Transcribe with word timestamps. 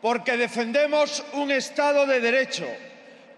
porque 0.00 0.36
defendemos 0.36 1.24
un 1.32 1.50
Estado 1.50 2.06
de 2.06 2.20
Derecho, 2.20 2.66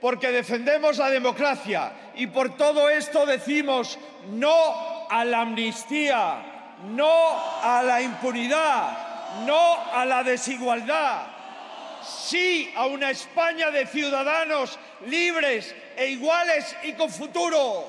porque 0.00 0.30
defendemos 0.30 0.98
la 0.98 1.10
democracia 1.10 1.92
y 2.16 2.26
por 2.26 2.56
todo 2.56 2.88
esto 2.88 3.26
decimos 3.26 3.98
no 4.30 5.08
a 5.08 5.24
la 5.24 5.42
amnistía, 5.42 6.76
no 6.94 7.62
a 7.62 7.82
la 7.82 8.02
impunidad, 8.02 9.44
no 9.46 9.92
a 9.92 10.04
la 10.04 10.22
desigualdad, 10.22 11.26
sí 12.02 12.70
a 12.76 12.86
una 12.86 13.10
España 13.10 13.70
de 13.70 13.86
ciudadanos 13.86 14.78
libres 15.06 15.74
e 15.96 16.08
iguales 16.10 16.76
y 16.84 16.92
con 16.92 17.10
futuro. 17.10 17.88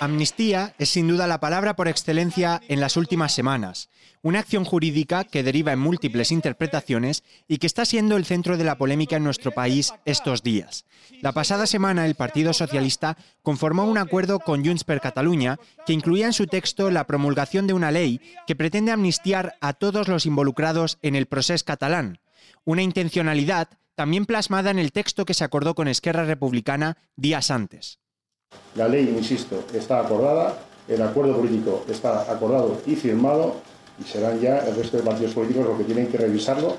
Amnistía 0.00 0.74
es 0.78 0.90
sin 0.90 1.08
duda 1.08 1.26
la 1.26 1.40
palabra 1.40 1.74
por 1.74 1.88
excelencia 1.88 2.60
en 2.68 2.80
las 2.80 2.96
últimas 2.96 3.32
semanas, 3.32 3.88
una 4.22 4.40
acción 4.40 4.64
jurídica 4.64 5.24
que 5.24 5.42
deriva 5.42 5.72
en 5.72 5.78
múltiples 5.78 6.32
interpretaciones 6.32 7.24
y 7.46 7.58
que 7.58 7.66
está 7.66 7.84
siendo 7.84 8.16
el 8.16 8.24
centro 8.24 8.56
de 8.56 8.64
la 8.64 8.78
polémica 8.78 9.16
en 9.16 9.24
nuestro 9.24 9.52
país 9.52 9.92
estos 10.04 10.42
días. 10.42 10.84
La 11.20 11.32
pasada 11.32 11.66
semana 11.66 12.06
el 12.06 12.14
Partido 12.14 12.52
Socialista 12.52 13.16
conformó 13.42 13.84
un 13.84 13.98
acuerdo 13.98 14.40
con 14.40 14.64
Junts 14.64 14.84
per 14.84 15.00
Catalunya 15.00 15.58
que 15.86 15.92
incluía 15.92 16.26
en 16.26 16.32
su 16.32 16.46
texto 16.46 16.90
la 16.90 17.06
promulgación 17.06 17.66
de 17.66 17.74
una 17.74 17.90
ley 17.90 18.20
que 18.46 18.56
pretende 18.56 18.92
amnistiar 18.92 19.54
a 19.60 19.72
todos 19.72 20.08
los 20.08 20.26
involucrados 20.26 20.98
en 21.02 21.14
el 21.14 21.26
proceso 21.26 21.64
catalán, 21.64 22.20
una 22.64 22.82
intencionalidad 22.82 23.68
también 23.94 24.26
plasmada 24.26 24.70
en 24.70 24.78
el 24.78 24.92
texto 24.92 25.24
que 25.24 25.34
se 25.34 25.44
acordó 25.44 25.74
con 25.74 25.88
Esquerra 25.88 26.24
Republicana 26.24 26.98
días 27.16 27.50
antes. 27.50 27.98
La 28.74 28.88
ley, 28.88 29.12
insisto, 29.16 29.66
está 29.74 30.00
acordada, 30.00 30.58
el 30.86 31.02
acuerdo 31.02 31.36
político 31.36 31.84
está 31.88 32.30
acordado 32.30 32.80
y 32.86 32.94
firmado 32.94 33.60
y 34.00 34.04
serán 34.04 34.40
ya 34.40 34.58
el 34.58 34.76
resto 34.76 34.96
de 34.96 35.02
partidos 35.02 35.32
políticos 35.32 35.66
los 35.66 35.78
que 35.78 35.84
tienen 35.84 36.08
que 36.08 36.18
revisarlo. 36.18 36.78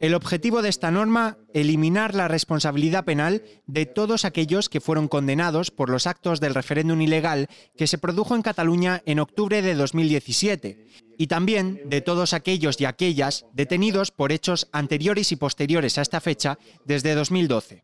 El 0.00 0.14
objetivo 0.14 0.62
de 0.62 0.68
esta 0.68 0.92
norma, 0.92 1.38
eliminar 1.52 2.14
la 2.14 2.28
responsabilidad 2.28 3.04
penal 3.04 3.42
de 3.66 3.84
todos 3.84 4.24
aquellos 4.24 4.68
que 4.68 4.80
fueron 4.80 5.08
condenados 5.08 5.72
por 5.72 5.90
los 5.90 6.06
actos 6.06 6.38
del 6.38 6.54
referéndum 6.54 7.00
ilegal 7.00 7.48
que 7.76 7.88
se 7.88 7.98
produjo 7.98 8.36
en 8.36 8.42
Cataluña 8.42 9.02
en 9.06 9.18
octubre 9.18 9.60
de 9.60 9.74
2017 9.74 10.86
y 11.18 11.26
también 11.26 11.80
de 11.86 12.00
todos 12.00 12.32
aquellos 12.32 12.80
y 12.80 12.84
aquellas 12.84 13.46
detenidos 13.52 14.12
por 14.12 14.30
hechos 14.30 14.68
anteriores 14.70 15.32
y 15.32 15.36
posteriores 15.36 15.98
a 15.98 16.02
esta 16.02 16.20
fecha 16.20 16.58
desde 16.84 17.16
2012. 17.16 17.82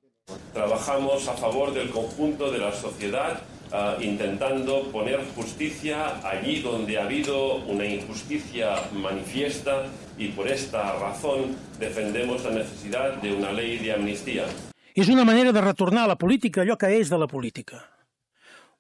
Trabajamos 0.53 1.27
a 1.27 1.33
favor 1.33 1.75
del 1.75 1.91
conjunto 1.91 2.51
de 2.53 2.59
la 2.59 2.73
sociedad, 2.73 3.43
uh, 3.75 4.01
intentando 4.01 4.91
poner 4.93 5.21
justicia 5.35 6.21
allí 6.23 6.61
donde 6.61 6.99
ha 6.99 7.05
habido 7.05 7.57
una 7.67 7.85
injusticia 7.85 8.77
manifiesta 8.93 9.87
y 10.17 10.29
por 10.29 10.47
esta 10.49 10.97
razón 10.99 11.57
defendemos 11.79 12.45
la 12.45 12.51
necesidad 12.51 13.15
de 13.21 13.35
una 13.35 13.53
ley 13.53 13.79
de 13.79 13.93
amnistía. 13.93 14.47
És 14.95 15.09
una 15.09 15.25
manera 15.25 15.51
de 15.51 15.61
retornar 15.61 16.05
a 16.05 16.13
la 16.13 16.17
política 16.17 16.63
allò 16.63 16.77
que 16.79 16.87
és 17.01 17.11
de 17.11 17.19
la 17.19 17.27
política. 17.27 17.94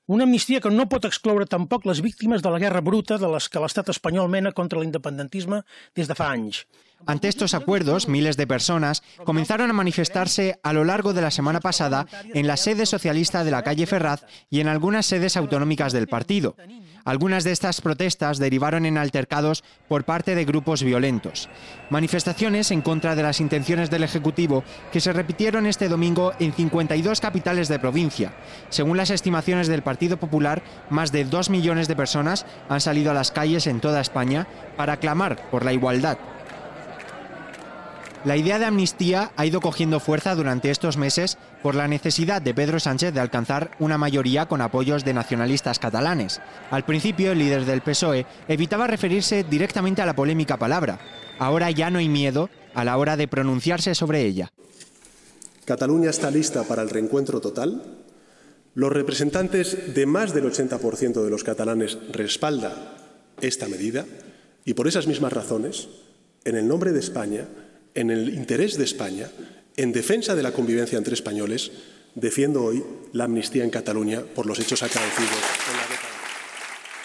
Una 0.06 0.24
amnistia 0.24 0.60
que 0.60 0.68
no 0.68 0.84
pot 0.84 1.06
excloure 1.08 1.46
tampoc 1.48 1.86
les 1.88 2.02
víctimes 2.04 2.42
de 2.44 2.50
la 2.52 2.58
guerra 2.60 2.82
bruta 2.84 3.16
de 3.16 3.28
les 3.32 3.46
que 3.48 3.60
l'estat 3.62 3.88
espanyol 3.88 4.28
mena 4.28 4.50
contra 4.52 4.82
l'independentisme 4.82 5.62
des 5.96 6.10
de 6.10 6.16
fa 6.18 6.26
anys. 6.28 6.66
Ante 7.06 7.28
estos 7.28 7.54
acuerdos, 7.54 8.06
miles 8.06 8.36
de 8.36 8.46
personas 8.46 9.02
comenzaron 9.24 9.70
a 9.70 9.78
manifestarse 9.80 10.60
a 10.62 10.74
lo 10.74 10.84
largo 10.84 11.14
de 11.14 11.22
la 11.22 11.30
semana 11.30 11.60
pasada 11.60 12.06
en 12.34 12.46
la 12.46 12.58
sede 12.58 12.84
socialista 12.84 13.44
de 13.44 13.50
la 13.50 13.62
calle 13.62 13.86
Ferraz 13.86 14.26
y 14.50 14.60
en 14.60 14.68
algunas 14.68 15.06
sedes 15.06 15.38
autonómicas 15.38 15.94
del 15.94 16.06
partido. 16.06 16.54
Algunas 17.04 17.44
de 17.44 17.52
estas 17.52 17.82
protestas 17.82 18.38
derivaron 18.38 18.86
en 18.86 18.96
altercados 18.96 19.62
por 19.88 20.04
parte 20.04 20.34
de 20.34 20.44
grupos 20.44 20.82
violentos. 20.82 21.50
Manifestaciones 21.90 22.70
en 22.70 22.80
contra 22.80 23.14
de 23.14 23.22
las 23.22 23.40
intenciones 23.40 23.90
del 23.90 24.04
Ejecutivo 24.04 24.64
que 24.90 25.00
se 25.00 25.12
repitieron 25.12 25.66
este 25.66 25.88
domingo 25.88 26.32
en 26.38 26.54
52 26.54 27.20
capitales 27.20 27.68
de 27.68 27.78
provincia. 27.78 28.32
Según 28.70 28.96
las 28.96 29.10
estimaciones 29.10 29.68
del 29.68 29.82
Partido 29.82 30.16
Popular, 30.16 30.62
más 30.88 31.12
de 31.12 31.24
2 31.24 31.50
millones 31.50 31.88
de 31.88 31.96
personas 31.96 32.46
han 32.68 32.80
salido 32.80 33.10
a 33.10 33.14
las 33.14 33.30
calles 33.30 33.66
en 33.66 33.80
toda 33.80 34.00
España 34.00 34.46
para 34.76 34.96
clamar 34.96 35.50
por 35.50 35.64
la 35.64 35.72
igualdad. 35.72 36.18
La 38.24 38.38
idea 38.38 38.58
de 38.58 38.64
amnistía 38.64 39.32
ha 39.36 39.44
ido 39.44 39.60
cogiendo 39.60 40.00
fuerza 40.00 40.34
durante 40.34 40.70
estos 40.70 40.96
meses 40.96 41.36
por 41.62 41.74
la 41.74 41.88
necesidad 41.88 42.40
de 42.40 42.54
Pedro 42.54 42.80
Sánchez 42.80 43.12
de 43.12 43.20
alcanzar 43.20 43.72
una 43.80 43.98
mayoría 43.98 44.46
con 44.46 44.62
apoyos 44.62 45.04
de 45.04 45.12
nacionalistas 45.12 45.78
catalanes. 45.78 46.40
Al 46.70 46.86
principio, 46.86 47.32
el 47.32 47.38
líder 47.38 47.66
del 47.66 47.82
PSOE 47.82 48.24
evitaba 48.48 48.86
referirse 48.86 49.44
directamente 49.44 50.00
a 50.00 50.06
la 50.06 50.16
polémica 50.16 50.56
palabra. 50.56 51.00
Ahora 51.38 51.70
ya 51.70 51.90
no 51.90 51.98
hay 51.98 52.08
miedo 52.08 52.48
a 52.74 52.82
la 52.84 52.96
hora 52.96 53.18
de 53.18 53.28
pronunciarse 53.28 53.94
sobre 53.94 54.22
ella. 54.22 54.50
Cataluña 55.66 56.08
está 56.08 56.30
lista 56.30 56.64
para 56.64 56.80
el 56.80 56.88
reencuentro 56.88 57.42
total. 57.42 57.82
Los 58.74 58.90
representantes 58.90 59.94
de 59.94 60.06
más 60.06 60.32
del 60.32 60.44
80% 60.44 61.22
de 61.22 61.30
los 61.30 61.44
catalanes 61.44 61.98
respaldan 62.10 62.72
esta 63.42 63.68
medida 63.68 64.06
y 64.64 64.72
por 64.72 64.88
esas 64.88 65.06
mismas 65.06 65.34
razones, 65.34 65.88
en 66.46 66.56
el 66.56 66.66
nombre 66.66 66.92
de 66.92 67.00
España, 67.00 67.46
en 67.94 68.10
el 68.10 68.34
interés 68.34 68.76
de 68.76 68.84
España, 68.84 69.30
en 69.76 69.92
defensa 69.92 70.34
de 70.34 70.42
la 70.42 70.52
convivencia 70.52 70.98
entre 70.98 71.14
españoles, 71.14 71.72
defiendo 72.14 72.62
hoy 72.62 72.84
la 73.12 73.24
amnistía 73.24 73.64
en 73.64 73.70
Cataluña 73.70 74.22
por 74.22 74.46
los 74.46 74.58
hechos 74.58 74.82
acaecidos 74.82 75.30
en 75.70 75.76
la. 75.76 75.93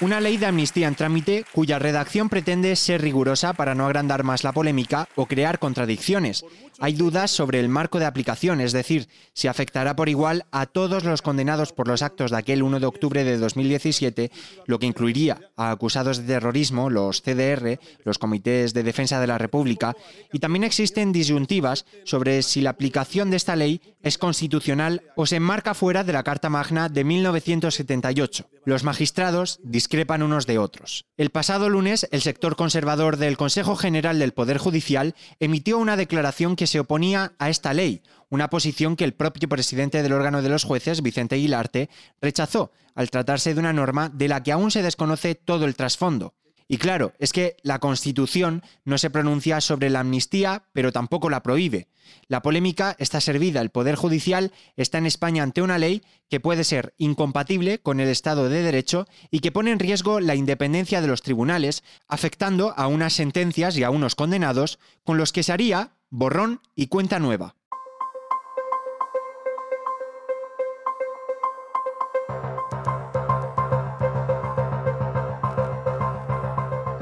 Una 0.02 0.22
ley 0.22 0.38
de 0.38 0.46
amnistía 0.46 0.88
en 0.88 0.96
trámite 0.96 1.44
cuya 1.52 1.78
redacción 1.78 2.30
pretende 2.30 2.74
ser 2.78 3.02
rigurosa 3.02 3.52
para 3.52 3.76
no 3.76 3.86
agrandar 3.86 4.24
más 4.24 4.46
la 4.46 4.54
polémica 4.54 5.10
o 5.16 5.26
crear 5.26 5.60
contradicciones. 5.60 6.46
Hay 6.80 6.94
dudas 6.94 7.32
sobre 7.32 7.60
el 7.60 7.68
marco 7.68 8.00
de 8.00 8.06
aplicación, 8.06 8.62
es 8.62 8.72
decir, 8.72 9.10
si 9.34 9.50
afectará 9.50 9.98
por 9.98 10.08
igual 10.08 10.46
a 10.52 10.68
todos 10.68 11.04
los 11.04 11.22
condenados 11.22 11.74
por 11.74 11.90
los 11.90 12.02
actos 12.02 12.32
de 12.32 12.38
aquel 12.38 12.64
1 12.64 12.80
de 12.80 12.86
octubre 12.86 13.26
de 13.26 13.38
2017, 13.38 14.32
lo 14.68 14.80
que 14.80 14.86
incluiría 14.86 15.42
a 15.58 15.72
acusados 15.72 16.20
de 16.20 16.34
terrorismo, 16.34 16.90
los 16.90 17.22
CDR, 17.22 17.78
los 18.06 18.18
comités 18.18 18.74
de 18.74 18.84
defensa 18.84 19.20
de 19.20 19.28
la 19.28 19.38
República, 19.38 19.98
y 20.32 20.40
también 20.40 20.64
existen 20.64 21.12
disyuntivas 21.12 21.86
sobre 22.06 22.42
si 22.42 22.62
la 22.62 22.70
aplicación 22.70 23.32
de 23.32 23.36
esta 23.36 23.58
ley 23.58 23.82
es 24.02 24.18
constitucional 24.18 25.02
o 25.18 25.26
se 25.26 25.36
enmarca 25.36 25.74
fuera 25.74 26.06
de 26.06 26.14
la 26.14 26.24
Carta 26.24 26.50
Magna 26.50 26.88
de 26.88 27.04
1978. 27.04 28.46
Los 28.70 28.84
magistrados 28.84 29.60
discrepan 29.64 30.22
unos 30.22 30.46
de 30.46 30.60
otros. 30.60 31.08
El 31.18 31.32
pasado 31.32 31.72
lunes, 31.72 32.08
el 32.12 32.22
sector 32.22 32.56
conservador 32.56 33.18
del 33.18 33.36
Consejo 33.36 33.76
General 33.76 34.20
del 34.20 34.32
Poder 34.32 34.60
Judicial 34.60 35.16
emitió 35.40 35.80
una 35.80 35.98
declaración 35.98 36.56
que 36.56 36.68
se 36.68 36.80
oponía 36.80 37.34
a 37.40 37.50
esta 37.50 37.74
ley, 37.74 38.04
una 38.30 38.52
posición 38.52 38.96
que 38.96 39.06
el 39.06 39.16
propio 39.16 39.50
presidente 39.50 40.04
del 40.04 40.14
órgano 40.14 40.44
de 40.44 40.50
los 40.50 40.66
jueces, 40.66 41.02
Vicente 41.02 41.34
Aguilarte, 41.34 41.90
rechazó 42.22 42.72
al 42.94 43.10
tratarse 43.10 43.56
de 43.56 43.60
una 43.60 43.74
norma 43.74 44.10
de 44.10 44.28
la 44.28 44.44
que 44.44 44.52
aún 44.52 44.70
se 44.70 44.84
desconoce 44.84 45.34
todo 45.34 45.66
el 45.66 45.76
trasfondo. 45.76 46.36
Y 46.72 46.78
claro, 46.78 47.14
es 47.18 47.34
que 47.34 47.58
la 47.64 47.80
Constitución 47.80 48.62
no 48.86 49.00
se 49.00 49.10
pronuncia 49.10 49.60
sobre 49.60 49.90
la 49.90 50.02
amnistía, 50.02 50.66
pero 50.72 50.92
tampoco 50.92 51.32
la 51.32 51.42
prohíbe. 51.42 51.88
La 52.28 52.44
polémica 52.44 52.96
está 53.00 53.22
servida. 53.22 53.60
El 53.62 53.72
Poder 53.72 53.96
Judicial 53.96 54.54
está 54.78 55.00
en 55.00 55.08
España 55.08 55.42
ante 55.42 55.64
una 55.64 55.80
ley 55.80 56.04
que 56.30 56.40
puede 56.40 56.64
ser 56.64 56.94
incompatible 57.00 57.80
con 57.80 58.00
el 58.00 58.08
Estado 58.08 58.50
de 58.50 58.62
Derecho 58.62 59.08
y 59.32 59.40
que 59.40 59.52
pone 59.52 59.72
en 59.72 59.80
riesgo 59.80 60.20
la 60.20 60.36
independencia 60.36 61.02
de 61.02 61.08
los 61.08 61.24
tribunales, 61.24 61.84
afectando 62.08 62.76
a 62.78 62.86
unas 62.86 63.14
sentencias 63.14 63.76
y 63.76 63.84
a 63.84 63.90
unos 63.90 64.14
condenados 64.14 64.78
con 65.04 65.18
los 65.18 65.34
que 65.34 65.42
se 65.42 65.52
haría 65.52 65.94
borrón 66.12 66.62
y 66.76 66.86
cuenta 66.86 67.18
nueva. 67.18 67.56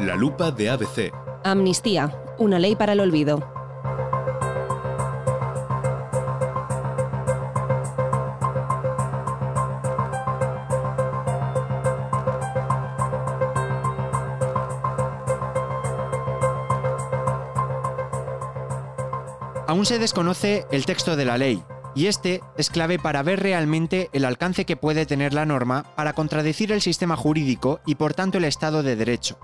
La 0.07 0.15
lupa 0.15 0.51
de 0.51 0.69
ABC. 0.69 1.11
Amnistía, 1.43 2.23
una 2.37 2.59
ley 2.59 2.77
para 2.77 2.93
el 2.93 3.01
olvido. 3.01 3.39
Aún 19.67 19.85
se 19.85 19.99
desconoce 19.99 20.65
el 20.71 20.85
texto 20.85 21.17
de 21.17 21.25
la 21.25 21.37
ley, 21.37 21.61
y 21.97 22.05
este 22.05 22.41
es 22.57 22.69
clave 22.69 22.97
para 22.97 23.23
ver 23.23 23.41
realmente 23.41 24.09
el 24.13 24.23
alcance 24.23 24.63
que 24.63 24.77
puede 24.77 25.05
tener 25.05 25.33
la 25.33 25.45
norma 25.45 25.83
para 25.95 26.13
contradecir 26.13 26.71
el 26.71 26.79
sistema 26.79 27.17
jurídico 27.17 27.81
y 27.85 27.95
por 27.95 28.13
tanto 28.13 28.37
el 28.37 28.45
Estado 28.45 28.83
de 28.83 28.95
Derecho. 28.95 29.37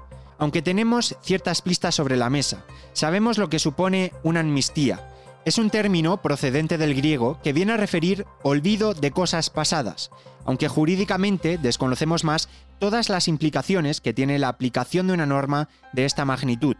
Aunque 0.44 0.62
tenemos 0.62 1.16
ciertas 1.22 1.62
pistas 1.62 1.96
sobre 1.96 2.18
la 2.18 2.30
mesa, 2.30 2.66
sabemos 2.92 3.38
lo 3.38 3.48
que 3.48 3.60
supone 3.60 4.12
una 4.24 4.42
amnistía. 4.42 5.00
Es 5.46 5.58
un 5.58 5.70
término 5.70 6.22
procedente 6.22 6.78
del 6.78 6.96
griego 6.96 7.40
que 7.42 7.54
viene 7.54 7.72
a 7.72 7.78
referir 7.78 8.26
olvido 8.42 8.94
de 8.94 9.12
cosas 9.12 9.50
pasadas, 9.50 10.12
aunque 10.44 10.68
jurídicamente 10.68 11.58
desconocemos 11.58 12.26
más 12.26 12.50
todas 12.78 13.08
las 13.08 13.30
implicaciones 13.30 14.02
que 14.02 14.12
tiene 14.12 14.38
la 14.38 14.50
aplicación 14.50 15.08
de 15.08 15.14
una 15.14 15.26
norma 15.26 15.70
de 15.94 16.04
esta 16.04 16.26
magnitud. 16.26 16.76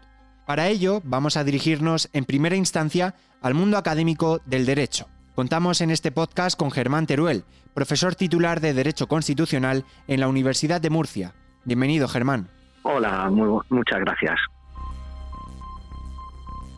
Para 0.46 0.68
ello, 0.68 1.00
vamos 1.02 1.38
a 1.38 1.44
dirigirnos 1.44 2.10
en 2.12 2.26
primera 2.26 2.56
instancia 2.56 3.14
al 3.40 3.54
mundo 3.54 3.78
académico 3.78 4.42
del 4.44 4.66
derecho. 4.66 5.08
Contamos 5.34 5.80
en 5.80 5.90
este 5.90 6.12
podcast 6.12 6.58
con 6.58 6.70
Germán 6.70 7.06
Teruel, 7.06 7.46
profesor 7.72 8.14
titular 8.14 8.60
de 8.60 8.74
Derecho 8.74 9.08
Constitucional 9.08 9.86
en 10.06 10.20
la 10.20 10.28
Universidad 10.28 10.82
de 10.82 10.90
Murcia. 10.90 11.34
Bienvenido, 11.64 12.08
Germán. 12.08 12.50
Hola, 12.86 13.30
muchas 13.70 14.00
gracias. 14.00 14.38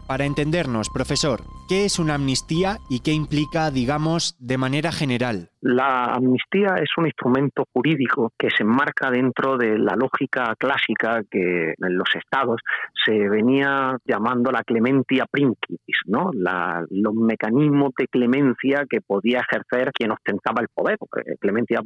Para 0.06 0.24
entendernos, 0.24 0.88
profesor, 0.88 1.40
¿qué 1.68 1.84
es 1.84 1.98
una 1.98 2.14
amnistía 2.14 2.78
y 2.88 3.00
qué 3.00 3.10
implica, 3.10 3.72
digamos, 3.72 4.36
de 4.38 4.56
manera 4.56 4.92
general? 4.92 5.50
La 5.62 6.04
amnistía 6.04 6.76
es 6.80 6.90
un 6.96 7.06
instrumento 7.06 7.64
jurídico 7.72 8.32
que 8.38 8.50
se 8.50 8.62
enmarca 8.62 9.10
dentro 9.10 9.56
de 9.56 9.76
la 9.76 9.96
lógica 9.96 10.54
clásica 10.56 11.22
que 11.28 11.74
en 11.76 11.98
los 11.98 12.08
estados 12.14 12.60
se 13.04 13.28
venía 13.28 13.96
llamando 14.04 14.52
la 14.52 14.62
clementia 14.62 15.26
principis, 15.28 15.96
¿no? 16.06 16.30
los 16.32 17.14
mecanismos 17.14 17.90
de 17.98 18.06
clemencia 18.06 18.84
que 18.88 19.00
podía 19.00 19.40
ejercer 19.40 19.90
quien 19.92 20.12
ostentaba 20.12 20.62
el 20.62 20.68
poder. 20.72 20.98
Clementia 21.40 21.80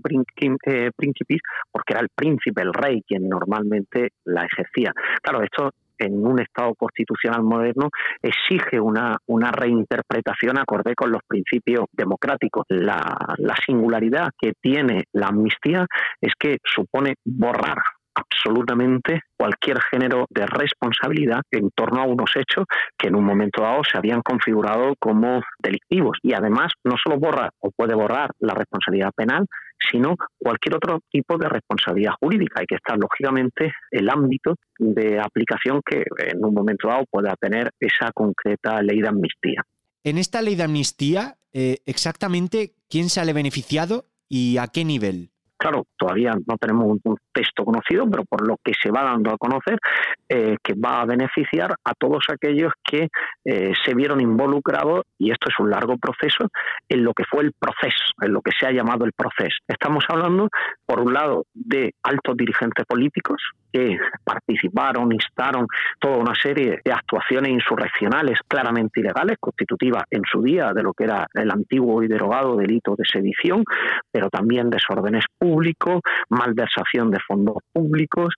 eh, 0.67 0.91
principis 0.95 1.41
porque 1.73 1.95
era 1.95 2.01
el 2.01 2.11
príncipe, 2.15 2.61
el 2.61 2.75
rey, 2.75 3.03
quien 3.09 3.31
normalmente 3.31 4.11
la 4.25 4.45
ejercía. 4.45 4.93
Claro, 5.23 5.43
esto 5.43 5.71
en 6.01 6.27
un 6.27 6.41
Estado 6.41 6.75
constitucional 6.75 7.43
moderno 7.43 7.91
exige 8.23 8.81
una, 8.81 9.19
una 9.27 9.53
reinterpretación 9.53 10.59
acorde 10.59 10.95
con 10.95 11.13
los 11.13 11.23
principios 11.27 11.87
democráticos. 11.93 12.65
La, 12.69 13.17
la 13.39 13.55
singularidad 13.65 14.31
que 14.41 14.55
tiene 14.61 15.05
la 15.13 15.29
amnistía 15.29 15.87
es 16.21 16.33
que 16.39 16.59
supone 16.65 17.15
borrar 17.25 17.79
absolutamente 18.21 19.23
cualquier 19.37 19.81
género 19.91 20.27
de 20.31 20.47
responsabilidad 20.47 21.43
en 21.51 21.71
torno 21.71 22.03
a 22.03 22.07
unos 22.07 22.31
hechos 22.37 22.65
que 22.97 23.09
en 23.09 23.17
un 23.17 23.25
momento 23.25 23.63
dado 23.63 23.83
se 23.91 23.99
habían 23.99 24.23
configurado 24.23 24.95
como 24.99 25.43
delictivos. 25.63 26.19
Y 26.23 26.35
además 26.35 26.73
no 26.85 26.97
solo 27.03 27.19
borra 27.19 27.51
o 27.61 27.71
puede 27.71 27.95
borrar 27.95 28.31
la 28.39 28.55
responsabilidad 28.55 29.13
penal, 29.17 29.47
sino 29.91 30.17
cualquier 30.39 30.77
otro 30.77 31.01
tipo 31.11 31.39
de 31.39 31.49
responsabilidad 31.49 32.13
jurídica. 32.21 32.61
Hay 32.61 32.67
que 32.67 32.75
estar, 32.77 32.99
lógicamente, 32.99 33.73
el 33.91 34.09
ámbito 34.09 34.55
de 34.79 35.19
aplicación 35.19 35.81
que 35.85 36.05
en 36.19 36.45
un 36.45 36.55
momento 36.55 36.89
dado 36.89 37.05
pueda 37.11 37.35
tener 37.41 37.71
esa 37.81 38.13
concreta 38.13 38.83
ley 38.83 39.01
de 39.01 39.09
amnistía. 39.09 39.63
En 40.05 40.19
esta 40.19 40.43
ley 40.43 40.55
de 40.55 40.65
amnistía, 40.65 41.37
eh, 41.53 41.79
exactamente 41.87 42.75
quién 42.89 43.09
sale 43.09 43.33
beneficiado 43.33 44.07
y 44.29 44.59
a 44.59 44.69
qué 44.69 44.85
nivel. 44.85 45.30
Claro, 45.61 45.85
todavía 45.99 46.33
no 46.47 46.57
tenemos 46.57 46.87
un, 47.05 47.19
texto 47.35 47.67
conocido, 47.67 48.09
pero 48.11 48.25
por 48.25 48.49
lo 48.49 48.57
que 48.65 48.73
se 48.83 48.91
va 48.91 49.03
dando 49.03 49.31
a 49.31 49.37
conocer, 49.37 49.79
eh, 50.27 50.57
que 50.65 50.73
va 50.73 51.03
a 51.03 51.05
beneficiar 51.05 51.75
a 51.85 51.93
todos 51.95 52.25
aquellos 52.33 52.73
que 52.83 53.09
eh, 53.45 53.73
se 53.85 53.95
vieron 53.95 54.23
involucrados, 54.23 55.03
y 55.19 55.31
esto 55.31 55.51
es 55.51 55.55
un 55.59 55.69
largo 55.69 55.99
proceso, 55.99 56.49
en 56.89 57.05
lo 57.05 57.13
que 57.13 57.25
fue 57.25 57.45
el 57.45 57.53
proceso, 57.53 58.05
en 58.23 58.33
lo 58.33 58.41
que 58.41 58.53
se 58.59 58.67
ha 58.67 58.73
llamado 58.73 59.05
el 59.05 59.13
proceso. 59.13 59.57
Estamos 59.69 60.03
hablando, 60.09 60.49
por 60.87 61.01
un 61.01 61.13
lado, 61.13 61.45
de 61.53 61.93
altos 62.05 62.39
dirigentes 62.39 62.87
políticos 62.87 63.43
que 63.73 63.99
participaron, 64.25 65.13
instaron 65.13 65.67
toda 65.99 66.19
una 66.19 66.35
serie 66.35 66.81
de 66.85 66.93
actuaciones 66.93 67.53
insurreccionales 67.53 68.39
claramente 68.47 69.01
ilegales, 69.01 69.37
constitutivas 69.39 70.05
en 70.11 70.23
su 70.31 70.43
día 70.43 70.73
de 70.73 70.83
lo 70.83 70.93
que 70.93 71.05
era 71.05 71.27
el 71.35 71.51
antiguo 71.51 72.03
y 72.03 72.09
derogado 72.09 72.57
delito 72.57 72.95
de 72.97 73.05
sedición, 73.05 73.65
pero 74.11 74.29
también 74.29 74.71
desórdenes 74.71 75.25
públicos, 75.39 76.01
malversación 76.29 77.11
de 77.11 77.19
fondos 77.27 77.59
públicos, 77.73 78.35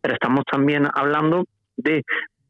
pero 0.00 0.14
estamos 0.14 0.44
también 0.50 0.86
hablando 0.92 1.44
de 1.76 2.02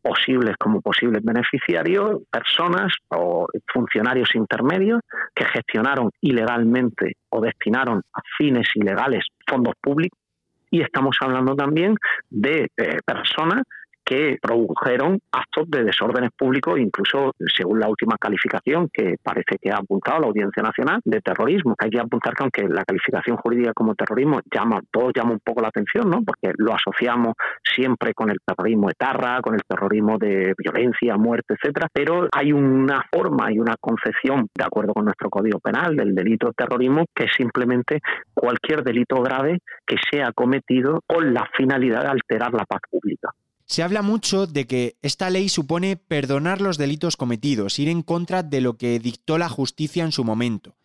posibles 0.03 0.55
como 0.56 0.81
posibles 0.81 1.23
beneficiarios, 1.25 2.23
personas 2.31 2.93
o 3.09 3.49
funcionarios 3.73 4.35
intermedios 4.37 5.00
que 5.35 5.44
gestionaron 5.47 6.11
ilegalmente 6.21 7.15
o 7.31 7.41
destinaron 7.41 8.03
a 8.12 8.21
fines 8.38 8.69
ilegales 8.77 9.25
fondos 9.49 9.75
públicos 9.81 10.25
y 10.70 10.82
estamos 10.82 11.16
hablando 11.20 11.54
también 11.54 11.96
de 12.30 12.70
eh, 12.76 12.98
personas 13.04 13.62
que 14.06 14.38
produjeron 14.41 15.19
actos 15.32 15.69
de 15.69 15.82
desórdenes 15.82 16.31
públicos, 16.38 16.79
incluso 16.79 17.32
según 17.55 17.81
la 17.81 17.88
última 17.88 18.17
calificación 18.17 18.88
que 18.93 19.17
parece 19.20 19.58
que 19.61 19.70
ha 19.70 19.79
apuntado 19.79 20.20
la 20.20 20.26
Audiencia 20.29 20.62
Nacional 20.62 21.00
de 21.05 21.20
terrorismo. 21.20 21.75
Hay 21.79 21.91
que 21.91 21.99
apuntar 21.99 22.35
que 22.35 22.43
aunque 22.44 22.69
la 22.69 22.85
calificación 22.85 23.37
jurídica 23.37 23.73
como 23.75 23.97
terrorismo 23.97 24.41
llama, 24.55 24.81
todo 24.93 25.11
llama 25.11 25.32
un 25.32 25.41
poco 25.41 25.61
la 25.61 25.69
atención, 25.69 26.08
¿no? 26.08 26.23
Porque 26.23 26.53
lo 26.56 26.73
asociamos 26.73 27.35
siempre 27.64 28.14
con 28.14 28.31
el 28.31 28.38
terrorismo 28.47 28.91
etarra, 28.91 29.41
con 29.43 29.55
el 29.55 29.62
terrorismo 29.69 30.19
de 30.19 30.55
violencia, 30.56 31.17
muerte, 31.17 31.55
etcétera, 31.55 31.88
pero 31.93 32.29
hay 32.31 32.52
una 32.52 33.05
forma 33.11 33.52
y 33.52 33.59
una 33.59 33.75
concepción, 33.81 34.49
de 34.55 34.64
acuerdo 34.64 34.94
con 34.94 35.05
nuestro 35.05 35.29
Código 35.31 35.59
Penal, 35.59 35.97
del 35.97 36.14
delito 36.14 36.47
de 36.47 36.52
terrorismo, 36.52 37.06
que 37.12 37.25
es 37.25 37.32
simplemente 37.37 38.00
cualquier 38.32 38.85
delito 38.85 39.20
grave 39.20 39.59
que 39.85 39.97
sea 40.11 40.31
cometido 40.32 41.00
con 41.06 41.35
la 41.35 41.49
finalidad 41.56 42.02
de 42.02 42.09
alterar 42.09 42.52
la 42.52 42.64
paz 42.64 42.81
pública. 42.88 43.31
Se 43.66 43.82
habla 43.82 44.02
mucho 44.02 44.46
de 44.46 44.66
que 44.66 44.96
esta 45.02 45.28
ley 45.28 45.48
supone 45.48 45.96
perdonar 45.96 46.60
los 46.60 46.78
delitos 46.78 47.16
cometidos, 47.16 47.80
ir 47.80 47.88
en 47.88 48.02
contra 48.02 48.44
de 48.44 48.60
lo 48.60 48.76
que 48.76 49.00
dictó 49.00 49.38
la 49.38 49.48
justicia 49.48 50.04
en 50.04 50.12
su 50.12 50.22
momento. 50.22 50.76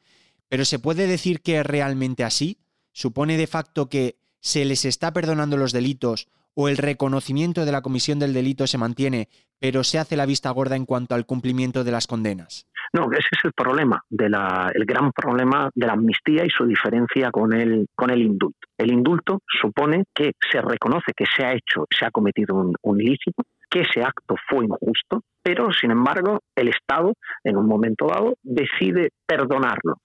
Pero 0.50 0.66
¿se 0.66 0.80
puede 0.80 1.06
decir 1.06 1.42
que 1.42 1.60
es 1.60 1.66
realmente 1.66 2.24
así? 2.24 2.58
¿Supone 2.92 3.38
de 3.38 3.48
facto 3.48 3.88
que 3.88 4.18
se 4.40 4.66
les 4.66 4.84
está 4.86 5.14
perdonando 5.14 5.58
los 5.58 5.72
delitos 5.72 6.28
o 6.56 6.70
el 6.70 6.78
reconocimiento 6.78 7.66
de 7.66 7.72
la 7.72 7.82
comisión 7.82 8.20
del 8.20 8.34
delito 8.34 8.68
se 8.68 8.78
mantiene, 8.78 9.30
pero 9.60 9.84
se 9.84 10.00
hace 10.00 10.18
la 10.18 10.26
vista 10.26 10.50
gorda 10.52 10.76
en 10.76 10.86
cuanto 10.86 11.16
al 11.16 11.26
cumplimiento 11.26 11.84
de 11.84 11.92
las 11.92 12.08
condenas? 12.08 12.68
No, 12.94 13.10
ese 13.12 13.30
es 13.32 13.46
el 13.46 13.54
problema, 13.54 14.04
de 14.10 14.26
el 14.26 14.86
gran 14.86 15.14
problema 15.14 15.70
de 15.74 15.88
la 15.88 15.94
amnistía 15.94 16.44
y 16.46 16.50
su 16.50 16.66
diferencia 16.66 17.32
con 17.32 17.54
el, 17.54 17.88
con 17.96 18.10
el 18.10 18.22
indulto. 18.22 18.68
El 18.78 18.92
indulto 18.92 19.40
supone 19.62 20.04
que 20.14 20.34
se 20.52 20.62
reconoce 20.62 21.14
que 21.16 21.26
se 21.26 21.46
ha 21.46 21.54
hecho, 21.54 21.86
se 21.90 22.06
ha 22.06 22.12
cometido 22.12 22.56
un, 22.82 23.02
ilícito, 23.02 23.44
que 23.70 23.82
ese 23.82 24.04
acto 24.04 24.36
fue 24.50 24.66
injusto, 24.66 25.24
pero 25.42 25.72
sin 25.72 25.92
embargo 25.92 26.40
el 26.54 26.68
Estado 26.68 27.14
en 27.46 27.56
un 27.56 27.66
momento 27.66 28.08
dado 28.08 28.34
decide 28.44 29.12
perdonarlo, 29.26 29.96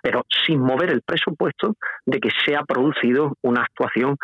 pero 0.00 0.22
sin 0.46 0.60
mover 0.60 0.90
el 0.90 1.02
presupuesto 1.02 1.74
de 2.06 2.20
que 2.20 2.30
se 2.44 2.54
ha 2.54 2.62
producido 2.62 3.34
una 3.42 3.62
actuación 3.62 4.16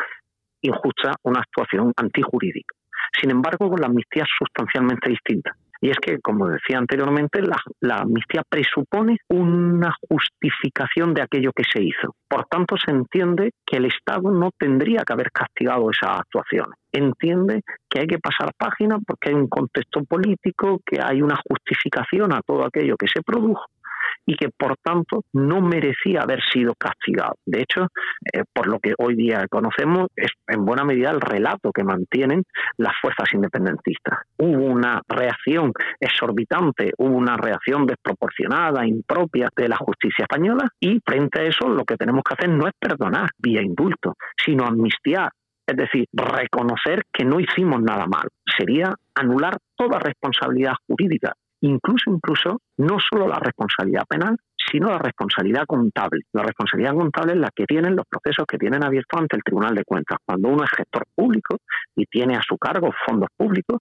injusta, 0.65 1.13
una 1.23 1.39
actuación 1.39 1.93
antijurídica. 1.95 2.75
Sin 3.19 3.31
embargo, 3.31 3.69
con 3.69 3.79
la 3.79 3.87
amnistía 3.87 4.23
es 4.23 4.29
sustancialmente 4.37 5.09
distinta. 5.09 5.55
Y 5.81 5.89
es 5.89 5.97
que, 5.97 6.19
como 6.19 6.47
decía 6.47 6.77
anteriormente, 6.77 7.41
la, 7.41 7.97
amnistía 7.97 8.43
presupone 8.47 9.17
una 9.29 9.93
justificación 10.09 11.13
de 11.13 11.21
aquello 11.21 11.51
que 11.55 11.63
se 11.71 11.83
hizo. 11.83 12.15
Por 12.27 12.45
tanto, 12.45 12.75
se 12.77 12.91
entiende 12.91 13.51
que 13.65 13.77
el 13.77 13.85
Estado 13.85 14.31
no 14.31 14.49
tendría 14.57 15.03
que 15.05 15.13
haber 15.13 15.31
castigado 15.31 15.91
esas 15.91 16.21
actuaciones. 16.21 16.79
Entiende 16.91 17.61
que 17.89 17.99
hay 17.99 18.07
que 18.07 18.19
pasar 18.19 18.51
página 18.57 18.97
porque 19.05 19.29
hay 19.29 19.35
un 19.35 19.47
contexto 19.47 20.03
político, 20.05 20.79
que 20.85 20.99
hay 21.03 21.21
una 21.21 21.39
justificación 21.47 22.33
a 22.33 22.41
todo 22.41 22.65
aquello 22.65 22.95
que 22.97 23.07
se 23.07 23.21
produjo 23.21 23.65
y 24.25 24.35
que 24.35 24.49
por 24.49 24.75
tanto 24.77 25.23
no 25.33 25.61
merecía 25.61 26.21
haber 26.21 26.41
sido 26.51 26.73
castigado. 26.75 27.35
De 27.45 27.61
hecho, 27.61 27.87
eh, 28.33 28.43
por 28.51 28.67
lo 28.67 28.79
que 28.79 28.93
hoy 28.97 29.15
día 29.15 29.45
conocemos, 29.49 30.07
es 30.15 30.31
en 30.47 30.65
buena 30.65 30.83
medida 30.83 31.11
el 31.11 31.21
relato 31.21 31.71
que 31.71 31.83
mantienen 31.83 32.43
las 32.77 32.93
fuerzas 33.01 33.33
independentistas. 33.33 34.19
Hubo 34.37 34.65
una 34.65 35.01
reacción 35.07 35.71
exorbitante, 35.99 36.91
hubo 36.97 37.15
una 37.15 37.37
reacción 37.37 37.85
desproporcionada, 37.85 38.85
impropia 38.85 39.49
de 39.55 39.67
la 39.67 39.77
justicia 39.77 40.23
española 40.23 40.69
y 40.79 40.99
frente 41.05 41.41
a 41.41 41.43
eso 41.43 41.67
lo 41.67 41.83
que 41.83 41.97
tenemos 41.97 42.23
que 42.23 42.33
hacer 42.33 42.49
no 42.49 42.67
es 42.67 42.73
perdonar 42.79 43.29
vía 43.37 43.61
indulto, 43.61 44.15
sino 44.43 44.65
amnistiar 44.65 45.29
es 45.67 45.77
decir, 45.77 46.05
reconocer 46.13 47.01
que 47.11 47.25
no 47.25 47.39
hicimos 47.39 47.81
nada 47.81 48.05
mal. 48.05 48.27
Sería 48.55 48.93
anular 49.15 49.57
toda 49.75 49.97
responsabilidad 49.97 50.73
jurídica 50.87 51.33
incluso, 51.65 52.11
incluso, 52.11 52.61
no 52.77 52.97
solo 52.99 53.27
la 53.27 53.39
responsabilidad 53.39 54.03
penal, 54.07 54.37
sino 54.71 54.89
la 54.89 54.99
responsabilidad 54.99 55.65
contable. 55.67 56.21
La 56.33 56.43
responsabilidad 56.43 56.93
contable 56.93 57.33
es 57.33 57.39
la 57.39 57.49
que 57.55 57.65
tienen 57.65 57.95
los 57.95 58.05
procesos 58.09 58.45
que 58.47 58.57
tienen 58.57 58.83
abiertos 58.83 59.19
ante 59.19 59.37
el 59.37 59.43
Tribunal 59.43 59.75
de 59.75 59.83
Cuentas. 59.83 60.17
Cuando 60.25 60.49
uno 60.49 60.63
es 60.63 60.71
gestor 60.71 61.05
público 61.15 61.57
y 61.95 62.05
tiene 62.05 62.35
a 62.35 62.41
su 62.41 62.57
cargo 62.57 62.89
fondos 63.05 63.29
públicos, 63.37 63.79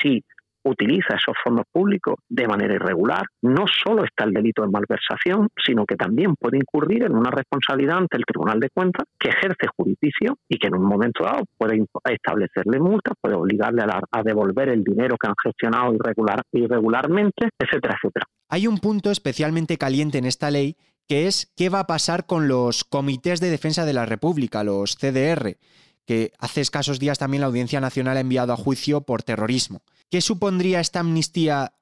si 0.00 0.22
utiliza 0.66 1.14
esos 1.14 1.34
fondos 1.42 1.64
públicos 1.72 2.16
de 2.28 2.46
manera 2.46 2.74
irregular, 2.74 3.24
no 3.42 3.64
solo 3.66 4.04
está 4.04 4.24
el 4.24 4.32
delito 4.32 4.62
de 4.62 4.68
malversación, 4.68 5.48
sino 5.64 5.84
que 5.86 5.96
también 5.96 6.34
puede 6.34 6.58
incurrir 6.58 7.04
en 7.04 7.14
una 7.14 7.30
responsabilidad 7.30 7.98
ante 7.98 8.16
el 8.16 8.24
Tribunal 8.24 8.60
de 8.60 8.70
Cuentas 8.70 9.06
que 9.18 9.28
ejerce 9.28 9.68
jurisdicción 9.76 10.34
y 10.48 10.58
que 10.58 10.68
en 10.68 10.76
un 10.76 10.84
momento 10.84 11.24
dado 11.24 11.44
puede 11.56 11.84
establecerle 12.10 12.80
multas, 12.80 13.14
puede 13.20 13.36
obligarle 13.36 13.82
a, 13.82 14.22
devolver 14.22 14.70
el 14.70 14.82
dinero 14.82 15.16
que 15.20 15.28
han 15.28 15.34
gestionado 15.42 15.94
irregular, 15.94 16.42
irregularmente, 16.52 17.48
etcétera, 17.58 17.96
etcétera. 17.96 18.26
Hay 18.48 18.66
un 18.66 18.78
punto 18.78 19.10
especialmente 19.10 19.76
caliente 19.76 20.18
en 20.18 20.24
esta 20.24 20.50
ley 20.50 20.76
que 21.08 21.28
es 21.28 21.52
qué 21.56 21.68
va 21.68 21.80
a 21.80 21.86
pasar 21.86 22.26
con 22.26 22.48
los 22.48 22.82
comités 22.82 23.40
de 23.40 23.50
defensa 23.50 23.84
de 23.84 23.92
la 23.92 24.06
República, 24.06 24.64
los 24.64 24.96
CDR, 24.96 25.56
que 26.04 26.32
hace 26.38 26.60
escasos 26.60 26.98
días 26.98 27.18
también 27.18 27.42
la 27.42 27.46
Audiencia 27.46 27.80
Nacional 27.80 28.16
ha 28.16 28.20
enviado 28.20 28.52
a 28.52 28.56
juicio 28.56 29.02
por 29.02 29.22
terrorismo. 29.22 29.82
¿Qué 30.10 30.20
supondría 30.20 30.80
esta 30.80 31.00
amnistía 31.00 31.72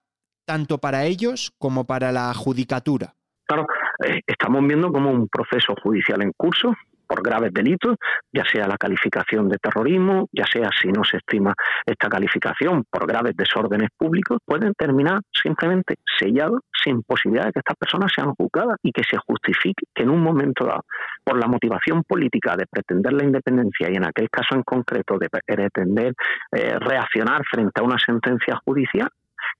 tanto 0.46 0.78
para 0.78 1.04
ellos 1.04 1.52
como 1.58 1.86
para 1.86 2.12
la 2.12 2.32
judicatura? 2.34 3.14
Claro, 3.46 3.66
eh, 4.06 4.20
estamos 4.26 4.66
viendo 4.66 4.90
como 4.90 5.10
un 5.10 5.28
proceso 5.28 5.74
judicial 5.82 6.22
en 6.22 6.32
curso 6.36 6.74
por 7.06 7.22
graves 7.22 7.52
delitos, 7.52 7.96
ya 8.32 8.44
sea 8.44 8.66
la 8.66 8.76
calificación 8.76 9.48
de 9.48 9.58
terrorismo, 9.58 10.28
ya 10.32 10.44
sea 10.46 10.70
si 10.80 10.88
no 10.88 11.04
se 11.04 11.18
estima 11.18 11.54
esta 11.86 12.08
calificación 12.08 12.84
por 12.90 13.06
graves 13.06 13.36
desórdenes 13.36 13.90
públicos, 13.96 14.38
pueden 14.44 14.74
terminar 14.74 15.20
simplemente 15.32 15.96
sellados 16.18 16.60
sin 16.82 17.02
posibilidad 17.02 17.46
de 17.46 17.52
que 17.52 17.60
estas 17.60 17.76
personas 17.76 18.12
sean 18.14 18.34
juzgadas 18.34 18.76
y 18.82 18.92
que 18.92 19.02
se 19.08 19.16
justifique 19.26 19.84
que 19.94 20.02
en 20.02 20.10
un 20.10 20.22
momento 20.22 20.64
dado, 20.66 20.84
por 21.22 21.38
la 21.38 21.46
motivación 21.46 22.02
política 22.04 22.56
de 22.56 22.66
pretender 22.66 23.12
la 23.12 23.24
independencia 23.24 23.90
y 23.90 23.94
en 23.94 24.04
aquel 24.04 24.28
caso 24.30 24.54
en 24.54 24.62
concreto 24.62 25.18
de 25.18 25.28
pretender 25.28 26.14
eh, 26.52 26.78
reaccionar 26.78 27.42
frente 27.50 27.80
a 27.80 27.84
una 27.84 27.98
sentencia 27.98 28.60
judicial, 28.64 29.08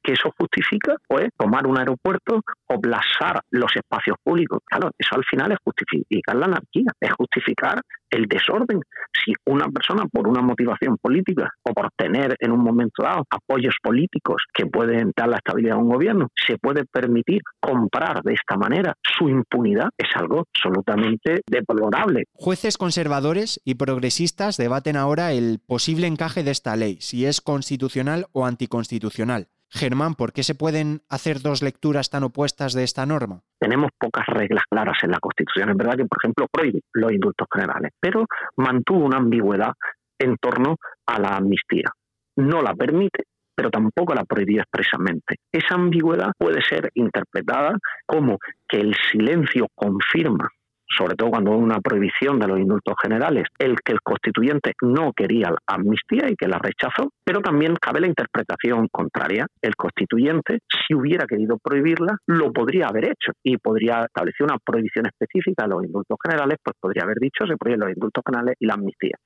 que 0.02 0.12
eso 0.12 0.30
justifica 0.38 0.94
pues 1.06 1.28
tomar 1.36 1.66
un 1.66 1.78
aeropuerto 1.78 2.40
o 2.66 2.78
blasar 2.78 3.40
los 3.50 3.74
espacios 3.74 4.16
públicos. 4.22 4.60
Claro, 4.64 4.90
eso 4.98 5.14
al 5.14 5.24
final 5.24 5.52
es 5.52 5.58
justificar 5.64 6.36
la 6.36 6.46
anarquía, 6.46 6.90
es 7.00 7.12
justificar 7.12 7.80
el 8.10 8.26
desorden. 8.26 8.80
Si 9.12 9.32
una 9.46 9.66
persona 9.68 10.04
por 10.06 10.28
una 10.28 10.42
motivación 10.42 10.96
política 10.98 11.50
o 11.62 11.72
por 11.72 11.90
tener 11.96 12.36
en 12.38 12.52
un 12.52 12.60
momento 12.60 13.02
dado 13.02 13.24
apoyos 13.30 13.76
políticos 13.82 14.44
que 14.52 14.66
pueden 14.66 15.12
dar 15.16 15.28
la 15.28 15.36
estabilidad 15.36 15.76
a 15.76 15.80
un 15.80 15.88
gobierno, 15.88 16.28
se 16.34 16.58
puede 16.58 16.84
permitir 16.84 17.42
comprar 17.60 18.22
de 18.22 18.34
esta 18.34 18.56
manera 18.56 18.94
su 19.02 19.28
impunidad, 19.28 19.88
es 19.96 20.08
algo 20.14 20.44
absolutamente 20.54 21.40
deplorable. 21.46 22.24
Jueces 22.34 22.78
conservadores 22.78 23.60
y 23.64 23.74
progresistas 23.74 24.56
debaten 24.56 24.96
ahora 24.96 25.32
el 25.32 25.60
posible 25.66 26.06
encaje 26.06 26.42
de 26.42 26.50
esta 26.50 26.76
ley, 26.76 26.98
si 27.00 27.26
es 27.26 27.40
constitucional 27.40 28.26
o 28.32 28.46
anticonstitucional. 28.46 29.48
Germán, 29.74 30.14
¿por 30.14 30.32
qué 30.32 30.44
se 30.44 30.54
pueden 30.54 31.02
hacer 31.08 31.40
dos 31.40 31.60
lecturas 31.60 32.08
tan 32.08 32.22
opuestas 32.22 32.74
de 32.74 32.84
esta 32.84 33.04
norma? 33.06 33.40
Tenemos 33.58 33.90
pocas 33.98 34.24
reglas 34.26 34.64
claras 34.70 34.98
en 35.02 35.10
la 35.10 35.18
Constitución. 35.18 35.70
Es 35.70 35.76
verdad 35.76 35.96
que, 35.96 36.04
por 36.04 36.18
ejemplo, 36.22 36.46
prohíbe 36.50 36.80
los 36.92 37.10
indultos 37.10 37.48
generales, 37.52 37.90
pero 37.98 38.24
mantuvo 38.56 39.04
una 39.04 39.16
ambigüedad 39.16 39.72
en 40.18 40.36
torno 40.36 40.76
a 41.06 41.18
la 41.18 41.36
amnistía. 41.36 41.90
No 42.36 42.62
la 42.62 42.74
permite, 42.74 43.24
pero 43.54 43.70
tampoco 43.70 44.14
la 44.14 44.24
prohibió 44.24 44.62
expresamente. 44.62 45.36
Esa 45.52 45.74
ambigüedad 45.74 46.32
puede 46.38 46.62
ser 46.62 46.90
interpretada 46.94 47.76
como 48.06 48.38
que 48.68 48.78
el 48.78 48.94
silencio 49.10 49.66
confirma 49.74 50.48
sobre 50.96 51.14
todo 51.14 51.30
cuando 51.30 51.52
una 51.52 51.80
prohibición 51.80 52.38
de 52.38 52.48
los 52.48 52.58
indultos 52.58 52.94
generales, 53.00 53.44
el 53.58 53.76
que 53.84 53.92
el 53.92 54.00
constituyente 54.02 54.72
no 54.82 55.12
quería 55.12 55.50
la 55.50 55.58
amnistía 55.66 56.26
y 56.28 56.36
que 56.36 56.48
la 56.48 56.58
rechazó, 56.58 57.12
pero 57.24 57.40
también 57.40 57.74
cabe 57.76 58.00
la 58.00 58.06
interpretación 58.06 58.88
contraria. 58.88 59.46
El 59.60 59.76
constituyente, 59.76 60.60
si 60.86 60.94
hubiera 60.94 61.26
querido 61.26 61.58
prohibirla, 61.58 62.16
lo 62.26 62.52
podría 62.52 62.86
haber 62.86 63.06
hecho 63.06 63.32
y 63.42 63.56
podría 63.56 64.04
establecer 64.04 64.44
una 64.44 64.58
prohibición 64.58 65.06
específica 65.06 65.64
de 65.64 65.70
los 65.70 65.84
indultos 65.84 66.18
generales, 66.22 66.58
pues 66.62 66.76
podría 66.80 67.04
haber 67.04 67.18
dicho 67.18 67.46
se 67.46 67.56
prohíben 67.56 67.80
los 67.80 67.90
indultos 67.90 68.22
generales 68.26 68.56
y 68.58 68.66
la 68.66 68.74
amnistía. 68.74 69.18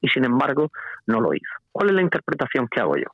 Y 0.00 0.08
sin 0.08 0.24
embargo, 0.24 0.70
no 1.06 1.20
lo 1.20 1.34
hizo. 1.34 1.52
¿Cuál 1.72 1.90
es 1.90 1.94
la 1.94 2.02
interpretación 2.02 2.68
que 2.68 2.80
hago 2.80 2.96
yo? 2.96 3.08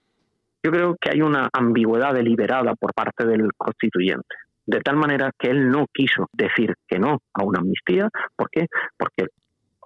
Yo 0.64 0.70
creo 0.70 0.96
que 1.00 1.10
hay 1.10 1.22
una 1.22 1.48
ambigüedad 1.52 2.14
deliberada 2.14 2.74
por 2.76 2.94
parte 2.94 3.26
del 3.26 3.50
constituyente 3.56 4.36
de 4.66 4.80
tal 4.80 4.96
manera 4.96 5.30
que 5.38 5.50
él 5.50 5.68
no 5.68 5.86
quiso 5.92 6.28
decir 6.32 6.74
que 6.86 6.98
no 6.98 7.18
a 7.34 7.44
una 7.44 7.60
amnistía. 7.60 8.08
¿Por 8.36 8.50
qué? 8.50 8.66
Porque 8.96 9.26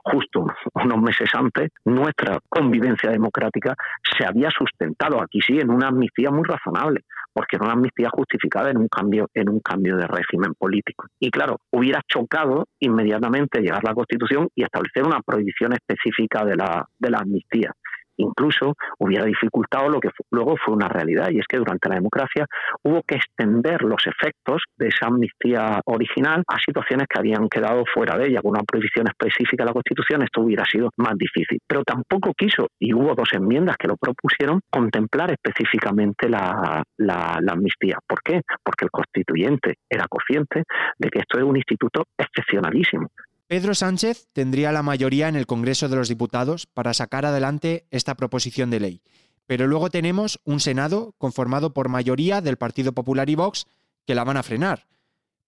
justo 0.06 0.46
unos 0.74 1.02
meses 1.02 1.28
antes, 1.34 1.70
nuestra 1.84 2.38
convivencia 2.48 3.10
democrática 3.10 3.74
se 4.16 4.24
había 4.24 4.50
sustentado 4.50 5.20
aquí 5.20 5.40
sí 5.40 5.58
en 5.58 5.70
una 5.70 5.88
amnistía 5.88 6.30
muy 6.30 6.44
razonable, 6.44 7.00
porque 7.32 7.56
era 7.56 7.64
una 7.64 7.74
amnistía 7.74 8.08
justificada 8.12 8.70
en 8.70 8.78
un 8.78 8.88
cambio 8.88 9.28
en 9.34 9.48
un 9.48 9.60
cambio 9.60 9.96
de 9.96 10.06
régimen 10.06 10.54
político. 10.54 11.06
Y 11.18 11.30
claro, 11.30 11.58
hubiera 11.72 12.00
chocado 12.06 12.66
inmediatamente 12.78 13.60
llegar 13.60 13.80
a 13.84 13.88
la 13.88 13.94
Constitución 13.94 14.48
y 14.54 14.62
establecer 14.62 15.04
una 15.04 15.20
prohibición 15.22 15.72
específica 15.72 16.44
de 16.44 16.56
la 16.56 16.86
de 16.98 17.10
la 17.10 17.18
amnistía 17.18 17.72
incluso 18.16 18.74
hubiera 18.98 19.24
dificultado 19.24 19.88
lo 19.88 20.00
que 20.00 20.10
luego 20.30 20.56
fue 20.56 20.74
una 20.74 20.88
realidad, 20.88 21.30
y 21.30 21.38
es 21.38 21.46
que 21.46 21.58
durante 21.58 21.88
la 21.88 21.96
democracia 21.96 22.46
hubo 22.82 23.02
que 23.02 23.16
extender 23.16 23.82
los 23.82 24.06
efectos 24.06 24.62
de 24.76 24.88
esa 24.88 25.06
amnistía 25.06 25.80
original 25.86 26.42
a 26.46 26.58
situaciones 26.58 27.06
que 27.08 27.18
habían 27.18 27.48
quedado 27.48 27.84
fuera 27.92 28.16
de 28.16 28.28
ella, 28.28 28.40
con 28.42 28.52
una 28.52 28.64
prohibición 28.64 29.06
específica 29.08 29.64
de 29.64 29.70
la 29.70 29.72
Constitución, 29.72 30.22
esto 30.22 30.40
hubiera 30.40 30.64
sido 30.64 30.90
más 30.96 31.16
difícil. 31.16 31.58
Pero 31.66 31.82
tampoco 31.84 32.32
quiso, 32.36 32.68
y 32.78 32.92
hubo 32.94 33.14
dos 33.14 33.30
enmiendas 33.32 33.76
que 33.76 33.88
lo 33.88 33.96
propusieron, 33.96 34.60
contemplar 34.70 35.30
específicamente 35.32 36.28
la, 36.28 36.82
la 36.98 37.52
amnistía. 37.52 37.98
¿Por 38.06 38.22
qué? 38.22 38.40
Porque 38.62 38.84
el 38.84 38.90
constituyente 38.90 39.74
era 39.88 40.06
consciente 40.08 40.64
de 40.98 41.08
que 41.08 41.20
esto 41.20 41.38
es 41.38 41.44
un 41.44 41.56
instituto 41.56 42.04
excepcionalísimo, 42.16 43.08
Pedro 43.48 43.76
Sánchez 43.76 44.26
tendría 44.32 44.72
la 44.72 44.82
mayoría 44.82 45.28
en 45.28 45.36
el 45.36 45.46
Congreso 45.46 45.88
de 45.88 45.94
los 45.94 46.08
Diputados 46.08 46.66
para 46.66 46.92
sacar 46.94 47.24
adelante 47.24 47.86
esta 47.92 48.16
proposición 48.16 48.70
de 48.70 48.80
ley. 48.80 49.02
Pero 49.46 49.68
luego 49.68 49.88
tenemos 49.88 50.40
un 50.42 50.58
Senado 50.58 51.14
conformado 51.16 51.72
por 51.72 51.88
mayoría 51.88 52.40
del 52.40 52.56
Partido 52.56 52.92
Popular 52.92 53.30
y 53.30 53.36
Vox 53.36 53.66
que 54.04 54.16
la 54.16 54.24
van 54.24 54.36
a 54.36 54.42
frenar. 54.42 54.88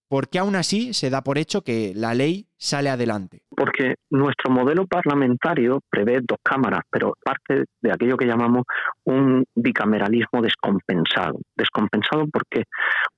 ¿Por 0.09 0.27
qué 0.27 0.39
aún 0.39 0.55
así 0.55 0.93
se 0.95 1.11
da 1.11 1.21
por 1.21 1.37
hecho 1.37 1.61
que 1.61 1.93
la 1.95 2.15
ley 2.15 2.47
sale 2.57 2.89
adelante? 2.89 3.43
Porque 3.55 3.93
nuestro 4.09 4.51
modelo 4.51 4.87
parlamentario 4.87 5.81
prevé 5.87 6.21
dos 6.23 6.39
cámaras, 6.41 6.81
pero 6.89 7.13
parte 7.23 7.65
de 7.79 7.91
aquello 7.91 8.17
que 8.17 8.25
llamamos 8.25 8.63
un 9.03 9.45
bicameralismo 9.53 10.41
descompensado. 10.41 11.37
Descompensado 11.55 12.25
porque, 12.33 12.63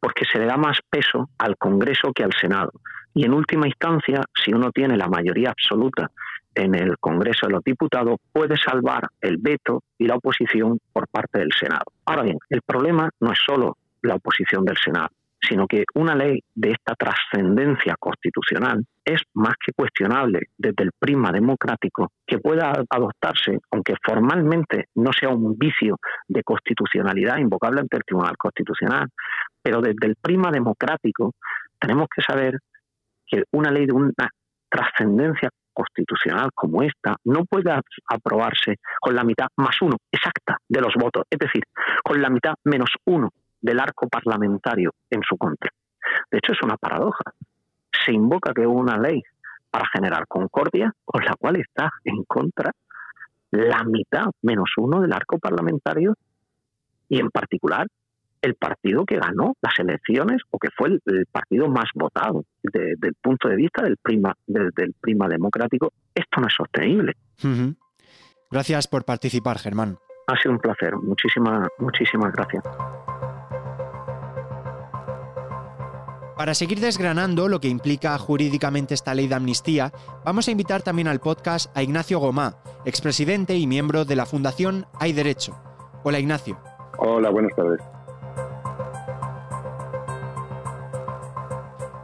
porque 0.01 0.25
se 0.29 0.37
le 0.37 0.45
da 0.45 0.57
más 0.57 0.79
peso 0.89 1.29
al 1.37 1.55
Congreso 1.55 2.11
que 2.13 2.25
al 2.25 2.33
Senado. 2.33 2.73
Y 3.13 3.25
en 3.25 3.33
última 3.33 3.67
instancia, 3.67 4.21
si 4.43 4.53
uno 4.53 4.69
tiene 4.71 4.97
la 4.97 5.07
mayoría 5.07 5.51
absoluta 5.51 6.11
en 6.53 6.75
el 6.75 6.97
Congreso 6.99 7.47
de 7.47 7.53
los 7.53 7.63
Diputados, 7.63 8.17
puede 8.33 8.57
salvar 8.57 9.07
el 9.21 9.37
veto 9.37 9.83
y 9.97 10.07
la 10.07 10.15
oposición 10.15 10.77
por 10.91 11.07
parte 11.07 11.39
del 11.39 11.53
Senado. 11.57 11.85
Ahora 12.05 12.23
bien, 12.23 12.37
el 12.49 12.61
problema 12.61 13.09
no 13.21 13.31
es 13.31 13.39
solo 13.45 13.77
la 14.01 14.15
oposición 14.15 14.65
del 14.65 14.77
Senado, 14.77 15.09
sino 15.41 15.67
que 15.67 15.83
una 15.95 16.15
ley 16.15 16.39
de 16.53 16.71
esta 16.71 16.95
trascendencia 16.95 17.95
constitucional 17.99 18.85
es 19.03 19.21
más 19.33 19.55
que 19.65 19.73
cuestionable 19.73 20.41
desde 20.57 20.83
el 20.83 20.91
prisma 20.97 21.31
democrático 21.31 22.11
que 22.25 22.37
pueda 22.37 22.71
adoptarse, 22.89 23.57
aunque 23.71 23.95
formalmente 24.03 24.85
no 24.95 25.11
sea 25.11 25.29
un 25.29 25.57
vicio 25.57 25.97
de 26.27 26.43
constitucionalidad 26.43 27.37
invocable 27.37 27.81
ante 27.81 27.97
el 27.97 28.03
Tribunal 28.03 28.37
Constitucional, 28.37 29.07
pero 29.61 29.81
desde 29.81 30.07
el 30.07 30.15
prisma 30.15 30.51
democrático 30.51 31.33
tenemos 31.79 32.07
que 32.15 32.21
saber 32.21 32.59
que 33.25 33.43
una 33.51 33.71
ley 33.71 33.87
de 33.87 33.93
una 33.93 34.11
trascendencia 34.69 35.49
constitucional 35.73 36.49
como 36.53 36.83
esta 36.83 37.15
no 37.23 37.45
puede 37.45 37.71
aprobarse 38.07 38.75
con 38.99 39.15
la 39.15 39.23
mitad 39.23 39.47
más 39.57 39.81
uno 39.81 39.97
exacta 40.11 40.57
de 40.67 40.81
los 40.81 40.93
votos, 40.95 41.23
es 41.29 41.39
decir, 41.39 41.63
con 42.03 42.21
la 42.21 42.29
mitad 42.29 42.53
menos 42.65 42.89
uno 43.05 43.29
del 43.61 43.79
arco 43.79 44.07
parlamentario 44.07 44.93
en 45.09 45.21
su 45.27 45.37
contra. 45.37 45.69
De 46.29 46.37
hecho, 46.37 46.53
es 46.53 46.61
una 46.63 46.77
paradoja. 46.77 47.23
Se 48.05 48.11
invoca 48.11 48.53
que 48.53 48.65
una 48.65 48.97
ley 48.97 49.21
para 49.69 49.87
generar 49.93 50.27
concordia 50.27 50.93
con 51.05 51.23
la 51.23 51.35
cual 51.39 51.57
está 51.57 51.91
en 52.03 52.23
contra 52.25 52.71
la 53.51 53.83
mitad 53.83 54.25
menos 54.41 54.71
uno 54.77 55.01
del 55.01 55.13
arco 55.13 55.37
parlamentario 55.37 56.15
y 57.09 57.19
en 57.19 57.29
particular 57.29 57.87
el 58.41 58.55
partido 58.55 59.05
que 59.05 59.17
ganó 59.17 59.53
las 59.61 59.77
elecciones 59.77 60.41
o 60.49 60.57
que 60.57 60.69
fue 60.75 60.99
el, 61.05 61.25
partido 61.31 61.67
más 61.67 61.89
votado 61.93 62.45
desde 62.63 63.07
el 63.07 63.15
punto 63.21 63.47
de 63.47 63.55
vista 63.55 63.83
del 63.83 63.97
prima, 63.97 64.35
del 64.47 64.93
prima 64.99 65.27
democrático, 65.27 65.93
esto 66.15 66.41
no 66.41 66.47
es 66.47 66.53
sostenible. 66.53 67.15
Gracias 68.49 68.87
por 68.87 69.05
participar, 69.05 69.59
Germán. 69.59 69.97
Ha 70.27 70.37
sido 70.37 70.53
un 70.53 70.59
placer. 70.59 70.95
Muchísimas, 70.95 71.67
muchísimas 71.77 72.33
gracias. 72.33 72.63
Para 76.41 76.55
seguir 76.55 76.79
desgranando 76.79 77.47
lo 77.47 77.61
que 77.61 77.67
implica 77.67 78.17
jurídicamente 78.17 78.95
esta 78.95 79.13
ley 79.13 79.27
de 79.27 79.35
amnistía, 79.35 79.93
vamos 80.25 80.47
a 80.47 80.51
invitar 80.51 80.81
también 80.81 81.07
al 81.07 81.19
podcast 81.19 81.69
a 81.77 81.83
Ignacio 81.83 82.17
Gomá, 82.17 82.57
expresidente 82.83 83.55
y 83.55 83.67
miembro 83.67 84.05
de 84.05 84.15
la 84.15 84.25
Fundación 84.25 84.87
Hay 84.99 85.13
Derecho. 85.13 85.55
Hola 86.03 86.17
Ignacio. 86.17 86.59
Hola, 86.97 87.29
buenas 87.29 87.55
tardes. 87.55 87.79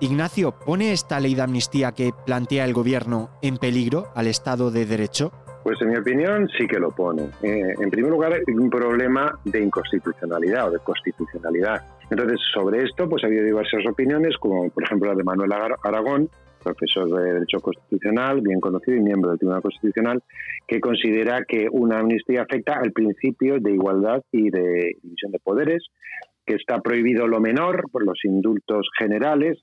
Ignacio, 0.01 0.51
¿pone 0.59 0.91
esta 0.91 1.19
ley 1.19 1.33
de 1.33 1.41
amnistía 1.41 1.93
que 1.93 2.13
plantea 2.13 2.65
el 2.65 2.75
gobierno 2.75 3.31
en 3.41 3.57
peligro 3.57 4.11
al 4.13 4.27
Estado 4.27 4.69
de 4.69 4.85
Derecho? 4.85 5.31
Pues 5.67 5.81
en 5.81 5.89
mi 5.89 5.97
opinión 5.97 6.47
sí 6.57 6.65
que 6.65 6.79
lo 6.79 6.91
pone. 6.91 7.23
Eh, 7.43 7.73
en 7.77 7.89
primer 7.89 8.09
lugar, 8.09 8.41
un 8.47 8.69
problema 8.69 9.37
de 9.43 9.61
inconstitucionalidad 9.61 10.69
o 10.69 10.71
de 10.71 10.79
constitucionalidad. 10.79 11.83
Entonces, 12.09 12.39
sobre 12.53 12.83
esto 12.83 13.09
pues 13.09 13.21
ha 13.25 13.27
habido 13.27 13.43
diversas 13.43 13.85
opiniones, 13.85 14.37
como 14.37 14.69
por 14.69 14.83
ejemplo 14.83 15.09
la 15.09 15.15
de 15.15 15.25
Manuel 15.25 15.51
Aragón, 15.83 16.29
profesor 16.63 17.09
de 17.09 17.33
Derecho 17.33 17.59
Constitucional, 17.59 18.39
bien 18.39 18.61
conocido 18.61 18.95
y 18.95 19.01
miembro 19.01 19.31
del 19.31 19.39
Tribunal 19.39 19.61
Constitucional, 19.61 20.23
que 20.65 20.79
considera 20.79 21.43
que 21.45 21.67
una 21.69 21.99
amnistía 21.99 22.43
afecta 22.43 22.79
al 22.81 22.93
principio 22.93 23.59
de 23.59 23.73
igualdad 23.73 24.23
y 24.31 24.49
de 24.49 24.93
división 25.03 25.33
de 25.33 25.39
poderes, 25.39 25.85
que 26.45 26.55
está 26.55 26.79
prohibido 26.79 27.27
lo 27.27 27.41
menor 27.41 27.91
por 27.91 28.05
los 28.05 28.23
indultos 28.23 28.87
generales 28.97 29.59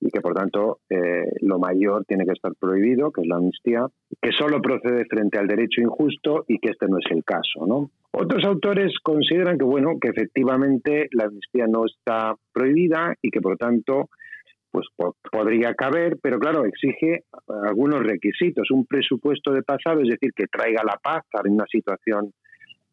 y 0.00 0.10
que 0.10 0.20
por 0.20 0.34
tanto 0.34 0.80
eh, 0.90 1.30
lo 1.40 1.58
mayor 1.58 2.04
tiene 2.04 2.24
que 2.24 2.32
estar 2.32 2.52
prohibido, 2.58 3.10
que 3.10 3.22
es 3.22 3.26
la 3.26 3.36
amnistía, 3.36 3.86
que 4.20 4.32
solo 4.32 4.60
procede 4.60 5.04
frente 5.06 5.38
al 5.38 5.46
derecho 5.46 5.80
injusto 5.80 6.44
y 6.48 6.58
que 6.58 6.70
este 6.70 6.86
no 6.88 6.98
es 6.98 7.10
el 7.10 7.24
caso, 7.24 7.66
¿no? 7.66 7.90
Otros 8.12 8.44
autores 8.44 8.92
consideran 9.02 9.58
que 9.58 9.64
bueno, 9.64 9.98
que 10.00 10.08
efectivamente 10.08 11.08
la 11.12 11.24
amnistía 11.24 11.66
no 11.66 11.84
está 11.86 12.34
prohibida 12.52 13.14
y 13.22 13.30
que 13.30 13.40
por 13.40 13.56
tanto 13.56 14.08
pues 14.70 14.88
podría 15.30 15.72
caber, 15.74 16.18
pero 16.20 16.40
claro, 16.40 16.64
exige 16.64 17.22
algunos 17.64 18.02
requisitos, 18.02 18.72
un 18.72 18.84
presupuesto 18.86 19.52
de 19.52 19.62
pasado, 19.62 20.00
es 20.00 20.08
decir, 20.08 20.32
que 20.34 20.48
traiga 20.48 20.82
la 20.84 20.98
paz 21.00 21.22
en 21.44 21.52
una 21.52 21.64
situación 21.70 22.32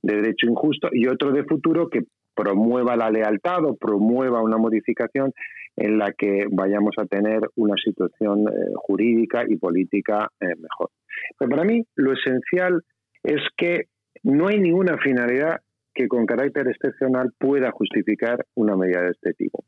de 0.03 0.15
derecho 0.15 0.47
injusto, 0.47 0.89
y 0.91 1.07
otro 1.07 1.31
de 1.31 1.43
futuro 1.43 1.89
que 1.89 2.03
promueva 2.35 2.95
la 2.95 3.09
lealtad 3.09 3.65
o 3.65 3.75
promueva 3.75 4.43
una 4.43 4.57
modificación 4.57 5.33
en 5.81 5.97
la 5.97 6.11
que 6.13 6.45
vayamos 6.51 6.93
a 6.99 7.05
tener 7.05 7.41
una 7.55 7.73
situación 7.83 8.47
eh, 8.47 8.51
jurídica 8.75 9.43
y 9.47 9.55
política 9.57 10.29
eh, 10.39 10.55
mejor. 10.55 10.91
Pero 11.39 11.49
para 11.49 11.63
mí 11.63 11.83
lo 11.95 12.13
esencial 12.13 12.83
es 13.23 13.41
que 13.57 13.85
no 14.23 14.47
hay 14.47 14.59
ninguna 14.59 14.97
finalidad 14.99 15.61
que 15.93 16.07
con 16.07 16.27
carácter 16.27 16.67
excepcional 16.67 17.31
pueda 17.37 17.71
justificar 17.71 18.45
una 18.53 18.75
medida 18.75 19.01
de 19.01 19.09
este 19.09 19.33
tipo. 19.33 19.63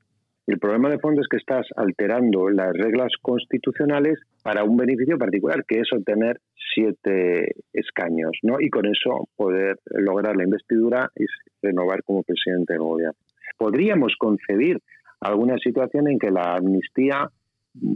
El 0.45 0.59
problema 0.59 0.89
de 0.89 0.99
fondo 0.99 1.21
es 1.21 1.27
que 1.27 1.37
estás 1.37 1.65
alterando 1.75 2.49
las 2.49 2.73
reglas 2.73 3.11
constitucionales 3.21 4.19
para 4.43 4.63
un 4.63 4.77
beneficio 4.77 5.17
particular, 5.17 5.63
que 5.65 5.79
es 5.79 5.91
obtener 5.93 6.39
siete 6.75 7.55
escaños, 7.71 8.37
¿no? 8.43 8.57
Y 8.59 8.69
con 8.69 8.85
eso 8.85 9.29
poder 9.35 9.79
lograr 9.85 10.35
la 10.35 10.43
investidura 10.43 11.09
y 11.15 11.25
renovar 11.61 12.03
como 12.03 12.23
presidente 12.23 12.73
del 12.73 12.83
gobierno. 12.83 13.17
Podríamos 13.57 14.15
concebir 14.19 14.79
alguna 15.23 15.57
situación 15.57 16.09
en 16.09 16.19
que 16.19 16.31
la 16.31 16.55
amnistía 16.55 17.29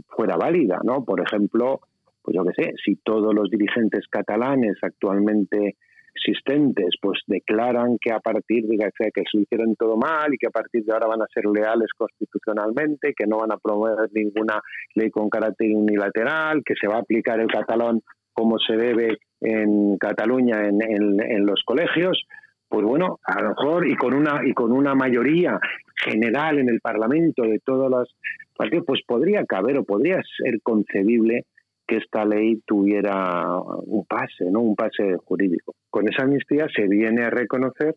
fuera 0.08 0.36
válida, 0.36 0.80
¿no? 0.82 1.04
Por 1.04 1.20
ejemplo, 1.20 1.80
pues 2.22 2.36
yo 2.36 2.44
qué 2.44 2.62
sé, 2.62 2.72
si 2.84 2.96
todos 2.96 3.34
los 3.34 3.50
dirigentes 3.50 4.06
catalanes 4.08 4.76
actualmente 4.82 5.76
existentes 6.14 6.96
pues 7.00 7.20
declaran 7.26 7.96
que 8.00 8.12
a 8.12 8.18
partir 8.18 8.66
de 8.66 8.76
que 8.76 9.22
se 9.30 9.38
hicieron 9.38 9.76
todo 9.76 9.96
mal 9.96 10.34
y 10.34 10.38
que 10.38 10.48
a 10.48 10.50
partir 10.50 10.84
de 10.84 10.92
ahora 10.92 11.06
van 11.06 11.22
a 11.22 11.26
ser 11.32 11.44
leales 11.46 11.92
constitucionalmente, 11.96 13.14
que 13.16 13.26
no 13.26 13.38
van 13.38 13.52
a 13.52 13.56
promover 13.56 14.08
ninguna 14.12 14.60
ley 14.94 15.10
con 15.10 15.30
carácter 15.30 15.70
unilateral, 15.74 16.62
que 16.64 16.74
se 16.80 16.88
va 16.88 16.96
a 16.96 17.00
aplicar 17.00 17.38
el 17.40 17.46
catalán 17.46 18.00
como 18.32 18.58
se 18.58 18.76
debe 18.76 19.18
en 19.40 19.96
Cataluña 19.98 20.64
en, 20.64 20.80
en 20.82 21.46
los 21.46 21.62
colegios, 21.64 22.24
pues 22.68 22.84
bueno, 22.84 23.18
a 23.24 23.42
lo 23.42 23.48
mejor 23.50 23.88
y 23.88 23.96
con 23.96 24.14
una 24.14 24.40
y 24.44 24.52
con 24.52 24.72
una 24.72 24.94
mayoría 24.94 25.58
general 26.04 26.58
en 26.58 26.68
el 26.68 26.80
Parlamento 26.80 27.42
de 27.42 27.60
todos 27.60 27.90
los 27.90 28.14
partidos, 28.56 28.84
pues 28.86 29.00
podría 29.06 29.44
caber 29.44 29.78
o 29.78 29.84
podría 29.84 30.20
ser 30.36 30.60
concebible 30.62 31.44
que 31.86 31.96
esta 31.96 32.24
ley 32.26 32.60
tuviera 32.66 33.46
un 33.86 34.04
pase, 34.04 34.50
¿no? 34.50 34.60
Un 34.60 34.76
pase 34.76 35.16
jurídico. 35.24 35.74
Con 35.88 36.06
esa 36.08 36.24
amnistía 36.24 36.66
se 36.74 36.86
viene 36.86 37.24
a 37.24 37.30
reconocer 37.30 37.94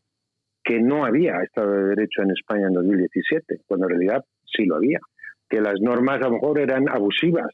que 0.63 0.79
no 0.79 1.05
había 1.05 1.41
Estado 1.43 1.71
de 1.73 1.89
Derecho 1.89 2.21
en 2.21 2.31
España 2.31 2.67
en 2.67 2.73
2017, 2.73 3.61
cuando 3.67 3.87
en 3.87 3.97
realidad 3.97 4.23
sí 4.45 4.65
lo 4.65 4.77
había, 4.77 4.99
que 5.49 5.59
las 5.59 5.81
normas 5.81 6.21
a 6.21 6.29
lo 6.29 6.35
mejor 6.35 6.59
eran 6.59 6.87
abusivas, 6.87 7.49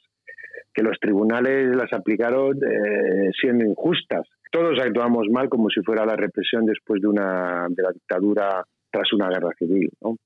que 0.74 0.83
los 0.83 1.00
tribunales 1.00 1.75
las 1.75 1.91
aplicaron 1.93 2.57
eh, 2.57 3.31
siendo 3.41 3.65
injustas. 3.65 4.27
Todos 4.51 4.80
actuamos 4.80 5.27
mal 5.32 5.50
como 5.50 5.70
si 5.70 5.82
fuera 5.82 6.06
la 6.06 6.16
represión 6.16 6.66
después 6.66 7.01
de 7.01 7.08
una 7.08 7.68
de 7.70 7.84
la 7.84 7.92
dictadura 7.92 8.63
tras 8.92 9.12
una 9.13 9.30
guerra 9.30 9.50
civil. 9.58 9.89
¿no? 10.01 10.18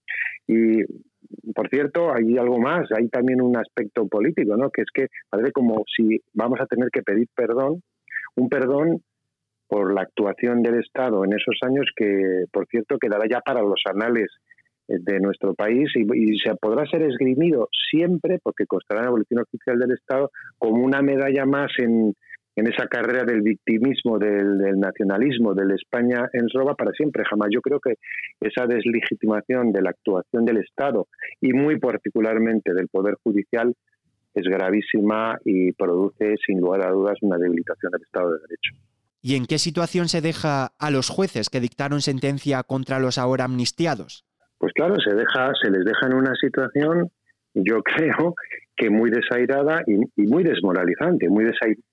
Y 0.47 0.83
por 1.53 1.69
cierto, 1.69 2.13
hay 2.13 2.37
algo 2.37 2.59
más, 2.59 2.89
hay 2.97 3.07
también 3.09 3.41
un 3.41 3.57
aspecto 3.57 4.07
político, 4.07 4.55
¿no? 4.57 4.69
Que 4.69 4.81
es 4.81 4.89
que 4.93 5.07
parece 5.29 5.51
como 5.51 5.83
si 5.95 6.21
vamos 6.33 6.59
a 6.59 6.65
tener 6.65 6.89
que 6.91 7.01
pedir 7.01 7.27
perdón, 7.35 7.81
un 8.35 8.49
perdón 8.49 9.01
por 9.67 9.93
la 9.93 10.01
actuación 10.01 10.61
del 10.61 10.79
Estado 10.79 11.23
en 11.23 11.33
esos 11.33 11.57
años 11.61 11.89
que, 11.95 12.43
por 12.51 12.67
cierto, 12.67 12.97
quedará 12.97 13.25
ya 13.29 13.39
para 13.39 13.61
los 13.61 13.81
anales 13.85 14.27
de 14.87 15.19
nuestro 15.21 15.53
país 15.53 15.89
y, 15.95 16.01
y, 16.01 16.37
se 16.39 16.53
podrá 16.55 16.85
ser 16.85 17.03
esgrimido 17.03 17.69
siempre, 17.89 18.39
porque 18.43 18.65
constará 18.65 19.01
en 19.01 19.05
la 19.05 19.11
Boletín 19.11 19.39
Oficial 19.39 19.79
del 19.79 19.93
Estado, 19.93 20.29
como 20.57 20.83
una 20.83 21.01
medalla 21.01 21.45
más 21.45 21.71
en, 21.77 22.13
en 22.55 22.67
esa 22.67 22.87
carrera 22.87 23.23
del 23.23 23.41
victimismo, 23.41 24.19
del, 24.19 24.79
nacionalismo, 24.79 25.53
del 25.53 25.71
España 25.71 26.29
en 26.33 26.49
roba 26.49 26.75
para 26.75 26.91
siempre, 26.91 27.23
jamás. 27.29 27.49
Yo 27.51 27.61
creo 27.61 27.79
que 27.79 27.95
esa 28.39 28.65
deslegitimación 28.65 29.71
de 29.71 29.81
la 29.81 29.91
actuación 29.91 30.45
del 30.45 30.57
Estado 30.57 31.07
y 31.39 31.53
muy 31.53 31.79
particularmente 31.79 32.73
del 32.73 32.89
Poder 32.89 33.15
Judicial 33.23 33.73
es 34.33 34.43
gravísima 34.45 35.37
y 35.45 35.71
produce, 35.73 36.35
sin 36.45 36.59
lugar 36.59 36.85
a 36.85 36.91
dudas, 36.91 37.17
una 37.21 37.37
debilitación 37.37 37.91
del 37.91 38.01
Estado 38.01 38.33
de 38.33 38.39
Derecho. 38.39 38.75
¿Y 39.21 39.35
en 39.35 39.45
qué 39.45 39.59
situación 39.59 40.07
se 40.07 40.21
deja 40.21 40.71
a 40.79 40.89
los 40.89 41.09
jueces 41.09 41.49
que 41.49 41.59
dictaron 41.59 42.01
sentencia 42.01 42.63
contra 42.63 42.99
los 42.99 43.17
ahora 43.17 43.45
amnistiados? 43.45 44.25
Pues 44.57 44.73
claro, 44.73 44.95
se, 44.99 45.15
deja, 45.15 45.51
se 45.61 45.69
les 45.69 45.85
deja 45.85 46.07
en 46.07 46.13
una 46.13 46.33
situación, 46.35 47.11
yo 47.53 47.81
creo, 47.83 48.35
que 48.81 48.89
muy 48.89 49.11
desairada 49.11 49.83
y, 49.85 50.25
muy 50.25 50.43
desmoralizante, 50.43 51.29
muy 51.29 51.45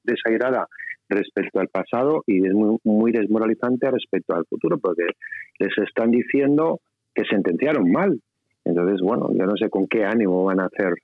desairada 0.04 0.66
respecto 1.10 1.60
al 1.60 1.68
pasado 1.68 2.22
y 2.26 2.38
es 2.46 2.54
muy, 2.82 3.12
desmoralizante 3.12 3.90
respecto 3.90 4.34
al 4.34 4.46
futuro, 4.48 4.78
porque 4.78 5.04
les 5.58 5.76
están 5.86 6.10
diciendo 6.10 6.80
que 7.14 7.24
sentenciaron 7.30 7.92
mal. 7.92 8.18
Entonces, 8.64 9.00
bueno, 9.02 9.28
yo 9.34 9.44
no 9.44 9.54
sé 9.60 9.68
con 9.68 9.86
qué 9.86 10.04
ánimo 10.04 10.44
van 10.44 10.60
a 10.60 10.66
hacer 10.66 10.94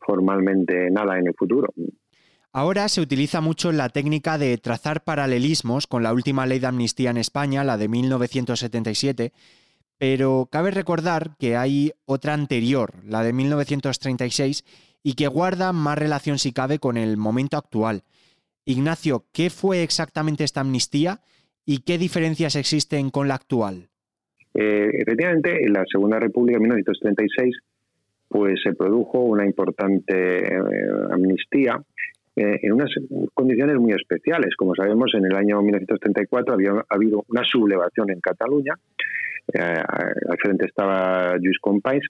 formalmente 0.00 0.90
nada 0.90 1.18
en 1.18 1.26
el 1.26 1.34
futuro. 1.34 1.68
Ahora 2.52 2.88
se 2.88 3.02
utiliza 3.02 3.42
mucho 3.42 3.70
la 3.70 3.90
técnica 3.90 4.38
de 4.38 4.56
trazar 4.56 5.04
paralelismos 5.04 5.86
con 5.86 6.02
la 6.02 6.14
última 6.14 6.46
ley 6.46 6.58
de 6.58 6.68
amnistía 6.68 7.10
en 7.10 7.18
España, 7.18 7.64
la 7.64 7.76
de 7.76 7.88
1977, 7.88 9.32
pero 9.98 10.48
cabe 10.50 10.70
recordar 10.70 11.36
que 11.38 11.56
hay 11.56 11.92
otra 12.06 12.32
anterior, 12.32 12.94
la 13.04 13.22
de 13.22 13.34
1936, 13.34 14.64
y 15.08 15.14
que 15.14 15.26
guarda 15.26 15.72
más 15.72 15.96
relación 15.96 16.38
si 16.38 16.52
cabe 16.52 16.78
con 16.78 16.98
el 16.98 17.16
momento 17.16 17.56
actual. 17.56 18.02
Ignacio, 18.66 19.24
¿qué 19.32 19.48
fue 19.48 19.82
exactamente 19.82 20.44
esta 20.44 20.60
amnistía 20.60 21.20
y 21.64 21.78
qué 21.78 21.96
diferencias 21.96 22.56
existen 22.56 23.08
con 23.08 23.26
la 23.26 23.36
actual? 23.36 23.88
Eh, 24.52 24.90
efectivamente, 24.92 25.64
en 25.64 25.72
la 25.72 25.86
Segunda 25.90 26.20
República, 26.20 26.58
en 26.58 26.64
1936, 26.64 27.56
pues 28.28 28.60
se 28.62 28.74
produjo 28.74 29.20
una 29.20 29.46
importante 29.46 30.44
eh, 30.46 30.60
amnistía 31.10 31.82
eh, 32.36 32.60
en 32.60 32.72
unas 32.74 32.90
condiciones 33.32 33.76
muy 33.76 33.92
especiales. 33.92 34.54
Como 34.56 34.74
sabemos, 34.74 35.14
en 35.14 35.24
el 35.24 35.34
año 35.34 35.62
1934 35.62 36.52
había 36.52 36.84
habido 36.90 37.24
una 37.28 37.44
sublevación 37.44 38.10
en 38.10 38.20
Cataluña. 38.20 38.74
al 39.54 40.36
frente 40.38 40.66
estaba 40.66 41.38
Lluís 41.38 41.58
Companys, 41.62 42.04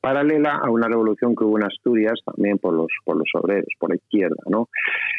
paralela 0.00 0.60
a 0.62 0.70
una 0.70 0.88
revolución 0.88 1.34
que 1.34 1.44
hubo 1.44 1.58
en 1.58 1.64
Asturias 1.64 2.20
también 2.24 2.58
por 2.58 2.74
los 2.74 2.88
por 3.04 3.16
los 3.16 3.28
obreros, 3.34 3.68
por 3.78 3.90
la 3.90 3.96
izquierda, 3.96 4.42
¿no? 4.48 4.68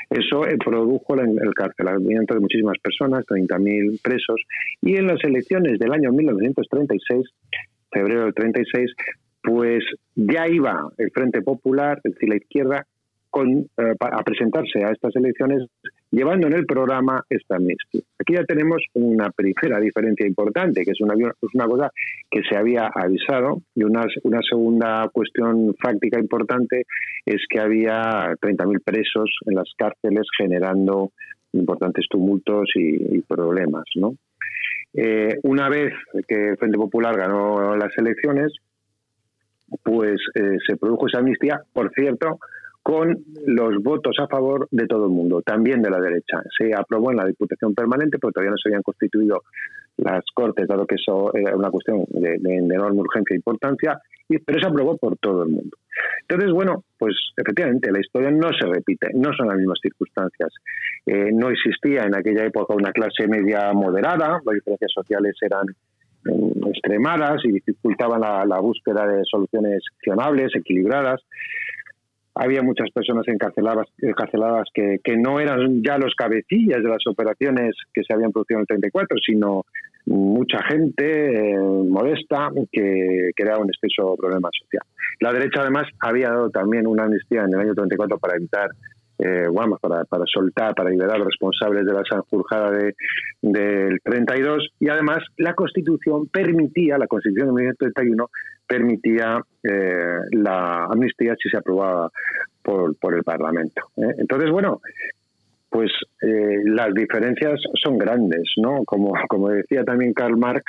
Eso 0.09 0.45
eh, 0.45 0.57
produjo 0.63 1.15
el, 1.15 1.37
el 1.41 1.53
carcelamiento 1.53 2.33
de 2.33 2.39
muchísimas 2.39 2.77
personas, 2.79 3.25
30.000 3.25 4.01
presos, 4.01 4.41
y 4.81 4.95
en 4.95 5.07
las 5.07 5.23
elecciones 5.23 5.79
del 5.79 5.93
año 5.93 6.11
1936, 6.11 7.27
febrero 7.91 8.23
del 8.25 8.33
36, 8.33 8.91
pues 9.43 9.83
ya 10.15 10.47
iba 10.47 10.89
el 10.97 11.11
Frente 11.11 11.41
Popular, 11.41 11.99
es 12.03 12.13
decir, 12.13 12.29
la 12.29 12.37
izquierda, 12.37 12.85
con, 13.29 13.49
eh, 13.49 13.95
a 13.99 14.23
presentarse 14.23 14.83
a 14.83 14.91
estas 14.91 15.15
elecciones 15.15 15.67
llevando 16.11 16.47
en 16.47 16.53
el 16.53 16.65
programa 16.65 17.23
esta 17.29 17.57
amnistía. 17.57 18.01
Aquí 18.19 18.33
ya 18.33 18.43
tenemos 18.43 18.81
una 18.93 19.29
primera 19.29 19.79
diferencia 19.79 20.25
importante, 20.25 20.83
que 20.83 20.91
es 20.91 21.01
una, 21.01 21.13
cosa 21.67 21.91
que 22.29 22.41
se 22.49 22.57
había 22.57 22.89
avisado, 22.93 23.61
y 23.75 23.83
una, 23.83 24.05
segunda 24.49 25.07
cuestión 25.13 25.75
fáctica 25.79 26.19
importante 26.19 26.85
es 27.25 27.41
que 27.49 27.59
había 27.59 28.33
30.000 28.41 28.81
presos 28.83 29.29
en 29.45 29.55
las 29.55 29.69
cárceles 29.77 30.27
generando 30.37 31.11
importantes 31.53 32.05
tumultos 32.09 32.69
y, 32.75 33.21
problemas. 33.21 33.85
Eh, 34.93 35.37
una 35.43 35.69
vez 35.69 35.93
que 36.27 36.49
el 36.49 36.57
Frente 36.57 36.77
Popular 36.77 37.15
ganó 37.15 37.75
las 37.75 37.95
elecciones, 37.97 38.51
pues 39.83 40.19
eh, 40.33 40.57
se 40.67 40.77
produjo 40.77 41.07
esa 41.07 41.19
amnistía, 41.19 41.61
por 41.73 41.91
cierto, 41.93 42.39
con 42.81 43.23
los 43.45 43.83
votos 43.83 44.15
a 44.19 44.27
favor 44.27 44.67
de 44.71 44.87
todo 44.87 45.05
el 45.05 45.11
mundo, 45.11 45.41
también 45.41 45.81
de 45.81 45.89
la 45.89 45.99
derecha. 45.99 46.41
Se 46.57 46.73
aprobó 46.73 47.11
en 47.11 47.17
la 47.17 47.25
Diputación 47.25 47.75
Permanente, 47.75 48.17
pero 48.19 48.31
todavía 48.31 48.51
no 48.51 48.57
se 48.57 48.69
habían 48.69 48.83
constituido 48.83 49.43
las 49.97 50.23
Cortes, 50.33 50.67
dado 50.67 50.87
que 50.87 50.95
eso 50.95 51.33
era 51.35 51.55
una 51.55 51.69
cuestión 51.69 52.05
de, 52.09 52.35
enorme 52.35 53.01
urgencia 53.01 53.33
e 53.33 53.37
importancia, 53.37 53.99
y, 54.29 54.37
pero 54.39 54.59
se 54.59 54.67
aprobó 54.67 54.97
por 54.97 55.17
todo 55.17 55.43
el 55.43 55.49
mundo. 55.49 55.77
Entonces, 56.21 56.51
bueno, 56.51 56.83
pues 56.97 57.15
efectivamente 57.35 57.91
la 57.91 57.99
historia 57.99 58.31
no 58.31 58.49
se 58.57 58.65
repite, 58.65 59.09
no 59.13 59.33
son 59.33 59.47
las 59.47 59.57
mismas 59.57 59.79
circunstancias. 59.81 60.53
Eh, 61.05 61.31
no 61.33 61.49
existía 61.49 62.03
en 62.03 62.15
aquella 62.15 62.45
época 62.45 62.73
una 62.73 62.91
clase 62.91 63.27
media 63.27 63.73
moderada, 63.73 64.39
las 64.45 64.55
diferencias 64.55 64.91
sociales 64.93 65.35
eran 65.41 65.65
mm, 66.23 66.69
extremadas 66.69 67.43
y 67.43 67.51
dificultaban 67.51 68.21
la, 68.21 68.45
la 68.45 68.59
búsqueda 68.59 69.05
de 69.05 69.23
soluciones 69.25 69.83
accionables, 69.97 70.55
equilibradas 70.55 71.21
había 72.41 72.61
muchas 72.61 72.89
personas 72.91 73.27
encarceladas, 73.27 73.87
encarceladas 73.97 74.69
que, 74.73 74.99
que, 75.03 75.17
no 75.17 75.41
eran 75.41 75.83
ya 75.83 75.97
los 75.97 76.15
cabecillas 76.15 76.81
de 76.81 76.89
las 76.89 77.05
operaciones 77.05 77.75
que 77.93 78.01
se 78.03 78.13
habían 78.13 78.31
producido 78.31 78.59
en 78.59 78.61
el 78.61 78.67
34, 78.67 79.17
sino 79.25 79.65
mucha 80.05 80.59
gente 80.63 81.51
eh, 81.51 81.57
modesta 81.57 82.49
que, 82.71 83.31
era 83.35 83.57
un 83.57 83.67
exceso 83.67 84.15
problema 84.15 84.49
social. 84.57 84.83
La 85.19 85.33
derecha, 85.33 85.61
además, 85.61 85.83
había 85.99 86.29
dado 86.29 86.49
también 86.49 86.87
una 86.87 87.03
amnistía 87.03 87.41
en 87.41 87.53
el 87.53 87.59
año 87.59 87.73
34 87.73 88.17
para 88.17 88.37
evitar 88.37 88.69
eh, 89.17 89.47
para, 89.81 90.05
para, 90.05 90.23
soltar, 90.25 90.73
para 90.73 90.89
liberar 90.89 91.17
los 91.17 91.27
responsables 91.27 91.85
de 91.85 91.91
la 91.91 92.03
Sanjurjada 92.09 92.71
de, 92.71 92.95
del 93.41 93.99
32 94.01 94.69
y 94.79 94.87
además 94.87 95.17
la 95.35 95.53
Constitución 95.55 96.27
permitía, 96.27 96.97
la 96.97 97.07
Constitución 97.07 97.47
de 97.47 97.63
1931 97.63 98.29
permitía 98.69 99.41
eh, 99.63 100.19
la 100.31 100.85
amnistía 100.85 101.35
si 101.41 101.49
se 101.49 101.57
aprobaba 101.57 102.11
por, 102.61 102.95
por 102.97 103.15
el 103.15 103.23
Parlamento. 103.23 103.81
¿eh? 103.97 104.13
Entonces, 104.19 104.51
bueno, 104.51 104.79
pues 105.69 105.91
eh, 106.21 106.61
las 106.65 106.93
diferencias 106.93 107.59
son 107.83 107.97
grandes, 107.97 108.43
¿no? 108.57 108.83
Como, 108.85 109.13
como 109.27 109.49
decía 109.49 109.83
también 109.83 110.13
Karl 110.13 110.37
Marx 110.37 110.63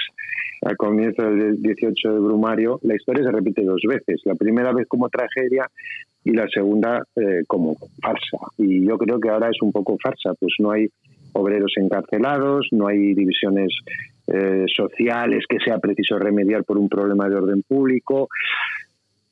al 0.62 0.76
comienzo 0.78 1.22
del 1.22 1.60
18 1.60 2.14
de 2.14 2.20
Brumario, 2.20 2.80
la 2.82 2.94
historia 2.94 3.24
se 3.24 3.32
repite 3.32 3.64
dos 3.64 3.82
veces. 3.86 4.20
La 4.24 4.34
primera 4.34 4.72
vez 4.72 4.86
como 4.88 5.08
tragedia 5.08 5.66
y 6.24 6.32
la 6.32 6.46
segunda 6.48 7.02
como 7.46 7.76
farsa. 8.02 8.52
Y 8.58 8.86
yo 8.86 8.98
creo 8.98 9.18
que 9.18 9.30
ahora 9.30 9.48
es 9.48 9.56
un 9.62 9.72
poco 9.72 9.96
farsa, 10.02 10.34
pues 10.38 10.52
no 10.58 10.70
hay 10.70 10.86
obreros 11.32 11.72
encarcelados, 11.76 12.68
no 12.72 12.88
hay 12.88 13.14
divisiones 13.14 13.72
eh, 14.30 14.64
sociales 14.74 15.44
que 15.48 15.58
sea 15.64 15.78
preciso 15.78 16.18
remediar 16.18 16.64
por 16.64 16.78
un 16.78 16.88
problema 16.88 17.28
de 17.28 17.36
orden 17.36 17.62
público. 17.62 18.28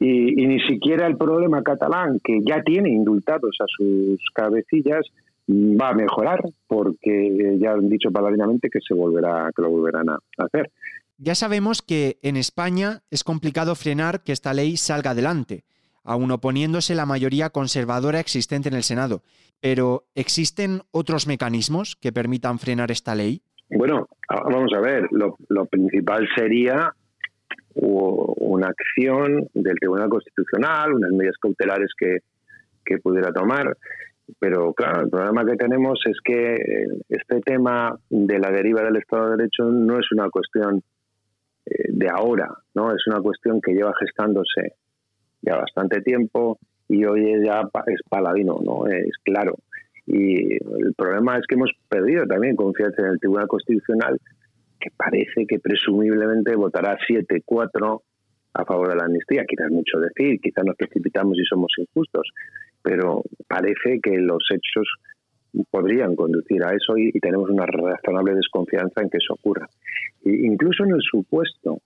Y, 0.00 0.46
ni 0.46 0.60
siquiera 0.60 1.06
el 1.06 1.16
problema 1.16 1.62
catalán, 1.62 2.20
que 2.22 2.40
ya 2.46 2.62
tiene 2.62 2.90
indultados 2.90 3.56
a 3.60 3.64
sus 3.66 4.20
cabecillas, 4.34 5.06
va 5.48 5.88
a 5.88 5.94
mejorar 5.94 6.40
porque 6.66 7.56
ya 7.58 7.72
han 7.72 7.88
dicho 7.88 8.10
paladinamente 8.10 8.68
que 8.70 8.80
se 8.86 8.94
volverá 8.94 9.50
que 9.56 9.62
lo 9.62 9.70
volverán 9.70 10.08
a 10.10 10.18
hacer. 10.38 10.70
Ya 11.16 11.34
sabemos 11.34 11.82
que 11.82 12.18
en 12.22 12.36
España 12.36 13.00
es 13.10 13.24
complicado 13.24 13.74
frenar 13.74 14.22
que 14.22 14.32
esta 14.32 14.54
ley 14.54 14.76
salga 14.76 15.10
adelante 15.10 15.64
aun 16.08 16.30
oponiéndose 16.30 16.94
la 16.94 17.04
mayoría 17.04 17.50
conservadora 17.50 18.18
existente 18.18 18.70
en 18.70 18.74
el 18.74 18.82
Senado. 18.82 19.22
Pero, 19.60 20.04
¿existen 20.14 20.80
otros 20.90 21.26
mecanismos 21.26 21.96
que 21.96 22.12
permitan 22.12 22.58
frenar 22.58 22.90
esta 22.90 23.14
ley? 23.14 23.42
Bueno, 23.68 24.08
vamos 24.28 24.72
a 24.74 24.80
ver, 24.80 25.08
lo, 25.10 25.66
principal 25.66 26.28
sería 26.36 26.92
una 27.74 28.68
acción 28.68 29.48
del 29.54 29.78
Tribunal 29.78 30.08
Constitucional, 30.08 30.92
unas 30.94 31.10
medidas 31.12 31.36
cautelares 31.40 31.90
que, 31.96 32.18
pudiera 33.02 33.30
tomar. 33.32 33.76
Pero 34.38 34.72
claro, 34.72 35.02
el 35.02 35.10
problema 35.10 35.44
que 35.44 35.56
tenemos 35.56 36.00
es 36.06 36.16
que 36.24 36.56
este 37.08 37.40
tema 37.40 37.98
de 38.08 38.38
la 38.38 38.50
deriva 38.50 38.82
del 38.82 38.96
Estado 38.96 39.30
de 39.30 39.36
Derecho 39.36 39.64
no 39.64 39.98
es 39.98 40.10
una 40.10 40.30
cuestión 40.30 40.82
eh, 41.66 41.84
de 41.88 42.08
ahora, 42.08 42.48
no 42.74 42.90
es 42.90 43.06
una 43.06 43.20
cuestión 43.20 43.60
que 43.60 43.72
lleva 43.72 43.92
gestándose 44.00 44.72
ya 45.42 45.56
bastante 45.56 46.00
tiempo 46.00 46.58
y 46.88 47.04
hoy 47.04 47.44
ya 47.44 47.68
es 47.86 48.00
paladino, 48.08 48.58
¿no? 48.64 48.86
Es 48.86 49.16
claro. 49.22 49.56
Y 50.10 50.54
el 50.54 50.94
problema 50.96 51.36
es 51.36 51.46
que 51.46 51.54
hemos 51.54 51.70
perdido 51.86 52.24
también 52.26 52.56
confianza 52.56 53.02
en 53.02 53.12
el 53.12 53.20
Tribunal 53.20 53.46
Constitucional, 53.46 54.18
que 54.80 54.90
parece 54.96 55.46
que 55.46 55.58
presumiblemente 55.58 56.56
votará 56.56 56.96
7-4 57.06 58.00
a 58.54 58.64
favor 58.64 58.88
de 58.88 58.96
la 58.96 59.04
amnistía. 59.04 59.44
Quizás 59.46 59.70
mucho 59.70 59.98
decir, 59.98 60.40
quizás 60.40 60.64
nos 60.64 60.76
precipitamos 60.76 61.36
y 61.38 61.44
somos 61.44 61.70
injustos, 61.76 62.26
pero 62.82 63.22
parece 63.46 64.00
que 64.02 64.16
los 64.16 64.42
hechos 64.50 64.88
podrían 65.70 66.16
conducir 66.16 66.64
a 66.64 66.74
eso 66.74 66.96
y, 66.96 67.12
tenemos 67.20 67.50
una 67.50 67.66
razonable 67.66 68.34
desconfianza 68.34 69.02
en 69.02 69.10
que 69.10 69.18
eso 69.18 69.34
ocurra. 69.34 69.68
E 70.24 70.30
incluso 70.30 70.84
en 70.84 70.94
el 70.94 71.02
supuesto 71.02 71.82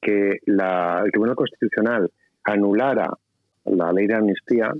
que 0.00 0.38
la, 0.46 1.02
el 1.04 1.12
Tribunal 1.12 1.36
Constitucional 1.36 2.10
anulara 2.42 3.12
la 3.64 3.92
ley 3.92 4.08
de 4.08 4.14
amnistía, 4.14 4.72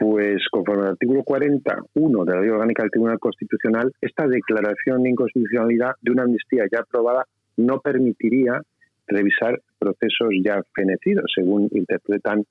pues 0.00 0.42
conforme 0.50 0.84
al 0.84 0.92
artículo 0.92 1.22
41 1.22 2.24
de 2.24 2.34
la 2.34 2.40
Ley 2.40 2.48
Orgánica 2.48 2.82
del 2.82 2.90
Tribunal 2.90 3.18
Constitucional, 3.18 3.92
esta 4.00 4.26
declaración 4.26 5.02
de 5.02 5.10
inconstitucionalidad 5.10 5.92
de 6.00 6.10
una 6.10 6.22
amnistía 6.22 6.64
ya 6.72 6.78
aprobada 6.78 7.26
no 7.58 7.80
permitiría 7.80 8.62
revisar 9.06 9.60
procesos 9.78 10.30
ya 10.42 10.62
fenecidos, 10.74 11.30
según 11.34 11.68
interpretan 11.72 12.46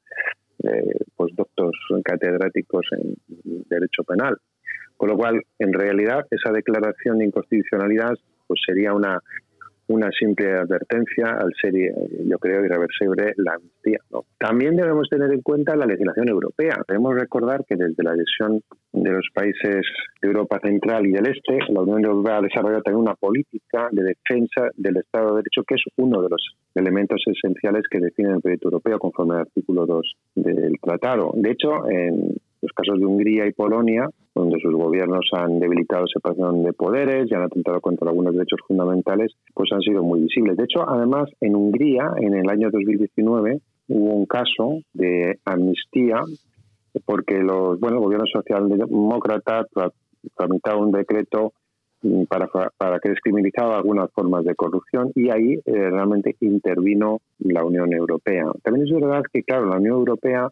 eh, 0.64 1.00
pues 1.16 1.36
doctos 1.36 1.72
catedráticos 2.04 2.86
en 2.92 3.16
derecho 3.68 4.04
penal. 4.04 4.38
Con 4.96 5.10
lo 5.10 5.18
cual, 5.18 5.42
en 5.58 5.74
realidad, 5.74 6.28
esa 6.30 6.52
declaración 6.52 7.18
de 7.18 7.26
inconstitucionalidad 7.26 8.14
pues 8.46 8.62
sería 8.64 8.94
una 8.94 9.24
una 9.90 10.10
simple 10.12 10.52
advertencia 10.54 11.38
al 11.40 11.52
ser, 11.60 11.74
yo 11.74 12.38
creo, 12.38 12.64
irreversible 12.64 13.34
la 13.38 13.54
amnistía. 13.56 14.00
También 14.38 14.76
debemos 14.76 15.10
tener 15.10 15.32
en 15.32 15.42
cuenta 15.42 15.76
la 15.76 15.88
legislación 15.88 16.30
europea. 16.30 16.76
Debemos 16.88 17.16
recordar 17.16 17.66
que 17.68 17.76
desde 17.76 18.04
la 18.04 18.12
adhesión 18.12 18.62
de 18.94 19.12
los 19.12 19.28
países 19.34 19.82
de 20.22 20.28
Europa 20.28 20.60
Central 20.64 21.08
y 21.08 21.12
del 21.12 21.28
Este, 21.28 21.58
la 21.74 21.82
Unión 21.82 22.06
Europea 22.06 22.38
ha 22.38 22.42
desarrollado 22.42 22.84
también 22.84 23.02
una 23.02 23.16
política 23.16 23.90
de 23.92 24.04
defensa 24.04 24.70
del 24.76 24.98
Estado 24.98 25.32
de 25.32 25.38
Derecho, 25.38 25.64
que 25.68 25.76
es 25.76 25.84
uno 25.98 26.22
de 26.22 26.30
los 26.30 26.56
elementos 26.76 27.22
esenciales 27.26 27.84
que 27.90 28.00
define 28.00 28.34
el 28.34 28.42
proyecto 28.42 28.68
europeo 28.68 29.00
conforme 29.00 29.36
al 29.36 29.42
artículo 29.42 29.88
2 29.88 30.16
del 30.36 30.74
tratado. 30.82 31.32
De 31.34 31.52
hecho, 31.52 31.90
en 31.90 32.36
los 32.62 32.72
casos 32.74 33.00
de 33.00 33.06
Hungría 33.06 33.48
y 33.48 33.54
Polonia, 33.54 34.08
donde 34.40 34.60
sus 34.60 34.74
gobiernos 34.74 35.30
han 35.34 35.60
debilitado 35.60 36.06
separación 36.08 36.64
de 36.64 36.74
poderes 36.74 37.30
y 37.30 37.36
han 37.36 37.44
atentado 37.44 37.82
contra 37.82 38.10
algunos 38.10 38.34
derechos 38.34 38.60
fundamentales, 38.68 39.34
pues 39.54 39.72
han 39.74 39.82
sido 39.82 40.04
muy 40.04 40.22
visibles. 40.22 40.58
De 40.58 40.64
hecho, 40.64 40.88
además, 40.88 41.30
en 41.42 41.56
Hungría, 41.56 42.12
en 42.18 42.34
el 42.36 42.50
año 42.50 42.70
2019, 42.72 43.60
hubo 43.90 44.14
un 44.16 44.26
caso 44.26 44.80
de 44.94 45.40
amnistía 45.46 46.22
porque 47.06 47.40
los 47.40 47.80
bueno 47.80 47.98
el 47.98 48.04
gobierno 48.04 48.26
socialdemócrata 48.32 49.66
tramitaba 50.36 50.78
un 50.78 50.92
decreto 50.92 51.54
mm, 52.02 52.24
para, 52.24 52.48
para 52.78 53.00
que 53.00 53.10
descriminalizaba 53.10 53.78
algunas 53.78 54.12
formas 54.12 54.44
de 54.44 54.56
corrupción 54.56 55.12
y 55.16 55.30
ahí 55.30 55.54
eh, 55.54 55.90
realmente 55.90 56.36
intervino 56.40 57.20
la 57.40 57.64
Unión 57.64 57.94
Europea. 57.94 58.46
También 58.64 58.88
es 58.88 58.94
verdad 58.94 59.22
que, 59.32 59.44
claro, 59.44 59.66
la 59.66 59.78
Unión 59.78 59.96
Europea 59.98 60.50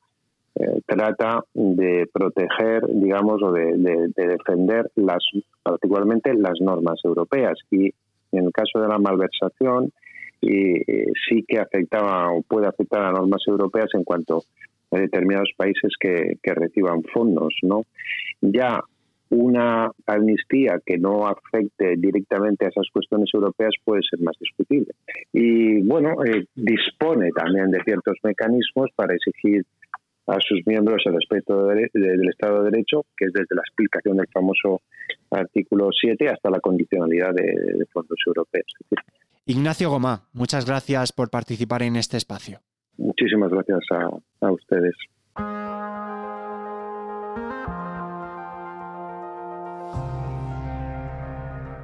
eh, 0.59 0.81
trata 0.85 1.43
de 1.53 2.07
proteger, 2.11 2.83
digamos, 2.87 3.41
o 3.43 3.51
de, 3.51 4.09
defender 4.15 4.89
las, 4.95 5.23
particularmente 5.61 6.33
las 6.33 6.59
normas 6.61 6.99
europeas. 7.03 7.59
Y 7.69 7.93
en 8.31 8.45
el 8.45 8.51
caso 8.51 8.79
de 8.79 8.87
la 8.87 8.97
malversación, 8.97 9.91
eh, 10.41 11.05
sí 11.27 11.43
que 11.47 11.59
afectaba 11.59 12.31
o 12.31 12.41
puede 12.41 12.67
afectar 12.67 13.03
a 13.03 13.11
normas 13.11 13.41
europeas 13.47 13.89
en 13.93 14.03
cuanto 14.03 14.43
a 14.91 14.97
determinados 14.97 15.49
países 15.57 15.93
que, 15.99 16.37
que 16.41 16.53
reciban 16.53 17.03
fondos, 17.03 17.53
¿no? 17.61 17.83
Ya 18.41 18.79
una 19.29 19.91
amnistía 20.05 20.79
que 20.85 20.97
no 20.97 21.27
afecte 21.27 21.95
directamente 21.97 22.65
a 22.65 22.69
esas 22.69 22.87
cuestiones 22.91 23.29
europeas 23.33 23.73
puede 23.83 24.01
ser 24.09 24.19
más 24.21 24.35
discutible. 24.39 24.93
Y 25.33 25.81
bueno, 25.81 26.23
eh, 26.23 26.45
dispone 26.55 27.31
también 27.31 27.71
de 27.71 27.83
ciertos 27.83 28.17
mecanismos 28.23 28.89
para 28.95 29.13
exigir 29.15 29.65
a 30.27 30.37
sus 30.41 30.59
miembros 30.65 31.01
el 31.05 31.13
respeto 31.13 31.67
del 31.67 32.29
Estado 32.29 32.63
de 32.63 32.71
Derecho, 32.71 33.05
que 33.15 33.25
es 33.25 33.33
desde 33.33 33.55
la 33.55 33.61
explicación 33.61 34.17
del 34.17 34.27
famoso 34.27 34.81
artículo 35.31 35.89
7 35.91 36.29
hasta 36.29 36.49
la 36.49 36.59
condicionalidad 36.59 37.33
de, 37.33 37.85
fondos 37.91 38.19
europeos. 38.25 38.67
Ignacio 39.45 39.89
Gomá, 39.89 40.27
muchas 40.33 40.65
gracias 40.65 41.13
por 41.13 41.29
participar 41.29 41.81
en 41.83 41.95
este 41.95 42.17
espacio. 42.17 42.59
Muchísimas 42.97 43.49
gracias 43.49 43.79
a 44.41 44.51
ustedes. 44.51 44.95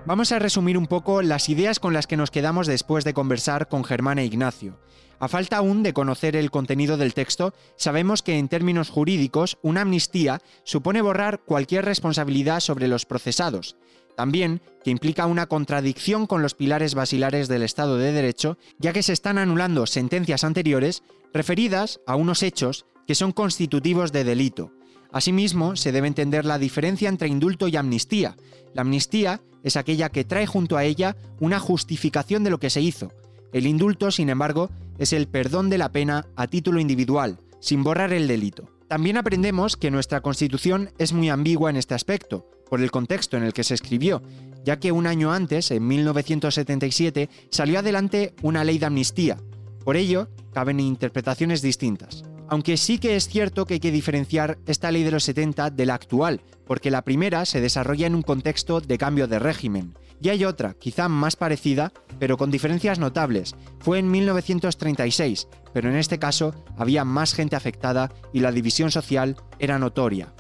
Vamos 0.06 0.34
a 0.34 0.40
resumir 0.40 0.78
un 0.78 0.88
poco 0.88 1.22
las 1.22 1.48
ideas 1.48 1.80
con 1.80 1.94
las 1.94 2.08
que 2.08 2.18
nos 2.18 2.30
quedamos 2.30 2.68
después 2.68 3.06
de 3.06 3.14
conversar 3.14 3.70
con 3.70 3.86
Germán 3.86 4.20
e 4.20 4.26
Ignacio. 4.26 4.78
A 5.24 5.30
falta 5.30 5.56
aún 5.56 5.84
de 5.84 5.94
conocer 5.94 6.36
el 6.36 6.52
contenido 6.52 6.98
del 6.98 7.14
texto, 7.14 7.54
sabemos 7.78 8.22
que 8.22 8.38
en 8.38 8.50
términos 8.50 8.90
jurídicos 8.90 9.58
una 9.62 9.80
amnistía 9.80 10.42
supone 10.66 11.02
borrar 11.02 11.40
cualquier 11.46 11.86
responsabilidad 11.86 12.60
sobre 12.60 12.90
los 12.90 13.06
procesados. 13.06 13.78
También 14.18 14.62
que 14.84 14.92
implica 14.92 15.26
una 15.26 15.46
contradicción 15.46 16.28
con 16.28 16.42
los 16.42 16.56
pilares 16.56 16.94
basilares 16.94 17.48
del 17.48 17.64
Estado 17.64 17.98
de 17.98 18.12
Derecho, 18.12 18.58
ya 18.80 18.92
que 18.92 19.02
se 19.02 19.14
están 19.14 19.38
anulando 19.38 19.86
sentencias 19.86 20.44
anteriores 20.44 21.04
referidas 21.34 22.02
a 22.06 22.18
unos 22.18 22.44
hechos 22.44 22.86
que 23.08 23.16
son 23.16 23.32
constitutivos 23.32 24.12
de 24.12 24.26
delito. 24.26 24.74
Asimismo, 25.14 25.78
se 25.78 25.94
debe 25.94 26.10
entender 26.10 26.44
la 26.44 26.60
diferencia 26.60 27.08
entre 27.08 27.30
indulto 27.30 27.70
y 27.70 27.78
amnistía. 27.78 28.36
La 28.74 28.82
amnistía 28.82 29.40
es 29.64 29.78
aquella 29.78 30.10
que 30.10 30.26
trae 30.26 30.48
junto 30.48 30.76
a 30.76 30.84
ella 30.84 31.16
una 31.40 31.62
justificación 31.62 32.44
de 32.44 32.50
lo 32.50 32.60
que 32.60 32.70
se 32.70 32.82
hizo. 32.82 33.10
El 33.54 33.68
indulto, 33.68 34.10
sin 34.10 34.30
embargo, 34.30 34.72
es 34.98 35.14
el 35.14 35.28
perdón 35.28 35.70
de 35.70 35.78
la 35.78 35.92
pena 35.92 36.26
a 36.36 36.48
título 36.48 36.80
individual, 36.80 37.38
sin 37.60 37.84
borrar 37.84 38.12
el 38.12 38.28
delito. 38.28 38.68
También 38.88 39.16
aprendemos 39.16 39.78
que 39.78 39.92
nuestra 39.92 40.22
Constitución 40.22 40.92
es 40.98 41.14
muy 41.14 41.30
ambigua 41.30 41.70
en 41.70 41.78
este 41.78 41.94
aspecto, 41.94 42.50
por 42.70 42.82
el 42.82 42.90
contexto 42.90 43.38
en 43.38 43.44
el 43.44 43.54
que 43.54 43.64
se 43.64 43.76
escribió, 43.76 44.24
ya 44.66 44.80
que 44.80 44.92
un 44.92 45.06
año 45.06 45.32
antes, 45.32 45.70
en 45.70 45.88
1977, 45.88 47.30
salió 47.52 47.80
adelante 47.80 48.34
una 48.42 48.64
ley 48.64 48.80
de 48.80 48.88
amnistía. 48.88 49.38
Por 49.84 49.98
ello, 49.98 50.30
caben 50.54 50.80
interpretaciones 50.80 51.62
distintas. 51.62 52.24
Aunque 52.48 52.78
sí 52.78 52.98
que 52.98 53.16
es 53.16 53.28
cierto 53.28 53.66
que 53.66 53.76
hay 53.76 53.80
que 53.80 53.92
diferenciar 53.92 54.58
esta 54.66 54.92
ley 54.92 55.04
de 55.04 55.12
los 55.12 55.24
70 55.24 55.70
de 55.70 55.86
la 55.86 55.94
actual, 55.94 56.42
porque 56.66 56.92
la 56.92 57.04
primera 57.04 57.46
se 57.46 57.62
desarrolla 57.62 58.08
en 58.08 58.16
un 58.16 58.22
contexto 58.22 58.82
de 58.82 58.98
cambio 58.98 59.28
de 59.28 59.40
régimen. 59.40 59.94
Y 60.24 60.30
hay 60.30 60.46
otra, 60.46 60.74
quizá 60.74 61.10
más 61.10 61.36
parecida, 61.36 61.92
pero 62.18 62.38
con 62.38 62.50
diferencias 62.50 62.98
notables. 62.98 63.56
Fue 63.80 64.00
en 64.00 64.10
1936, 64.10 65.50
pero 65.74 65.90
en 65.90 65.98
este 65.98 66.18
caso 66.18 66.56
había 66.78 67.04
más 67.04 67.34
gente 67.34 67.58
afectada 67.58 68.10
y 68.32 68.40
la 68.40 68.54
división 68.54 68.90
social 68.90 69.36
era 69.60 69.78
notoria. 69.78 70.34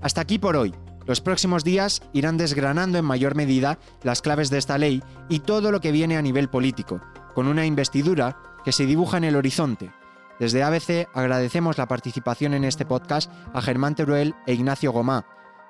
Hasta 0.00 0.22
aquí 0.22 0.38
por 0.38 0.56
hoy. 0.56 0.74
Los 1.06 1.20
próximos 1.20 1.64
días 1.64 2.00
irán 2.14 2.38
desgranando 2.38 2.96
en 2.96 3.04
mayor 3.04 3.34
medida 3.34 3.78
las 4.02 4.22
claves 4.22 4.48
de 4.48 4.56
esta 4.58 4.78
ley 4.78 5.02
y 5.28 5.40
todo 5.40 5.70
lo 5.70 5.80
que 5.80 5.92
viene 5.92 6.16
a 6.16 6.22
nivel 6.22 6.48
político, 6.48 7.02
con 7.34 7.48
una 7.48 7.66
investidura 7.66 8.38
que 8.64 8.72
se 8.72 8.86
dibuja 8.86 9.18
en 9.18 9.24
el 9.24 9.36
horizonte, 9.36 9.90
desde 10.38 10.62
ABC 10.62 11.08
agradecemos 11.14 11.78
la 11.78 11.86
participación 11.86 12.54
en 12.54 12.64
este 12.64 12.84
podcast 12.84 13.30
a 13.52 13.60
Germán 13.60 13.94
Teruel 13.94 14.34
e 14.46 14.54
Ignacio 14.54 14.90
Gomá. 14.90 15.24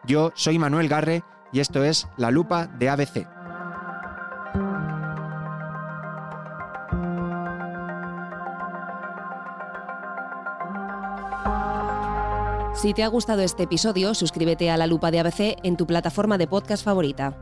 Yo 0.07 0.33
soy 0.35 0.59
Manuel 0.59 0.89
Garre 0.89 1.25
y 1.53 1.61
esto 1.61 1.85
es 1.85 2.09
La 2.17 2.31
Lupa 2.31 2.67
de 2.67 2.89
ABC. 2.89 3.29
Si 12.75 12.95
te 12.95 13.05
ha 13.05 13.09
gustado 13.09 13.43
este 13.43 13.63
episodio, 13.63 14.13
suscríbete 14.13 14.71
a 14.71 14.77
La 14.77 14.89
Lupa 14.89 15.13
de 15.13 15.21
ABC 15.21 15.57
en 15.63 15.77
tu 15.77 15.87
plataforma 15.87 16.37
de 16.37 16.49
podcast 16.49 16.85
favorita. 16.85 17.37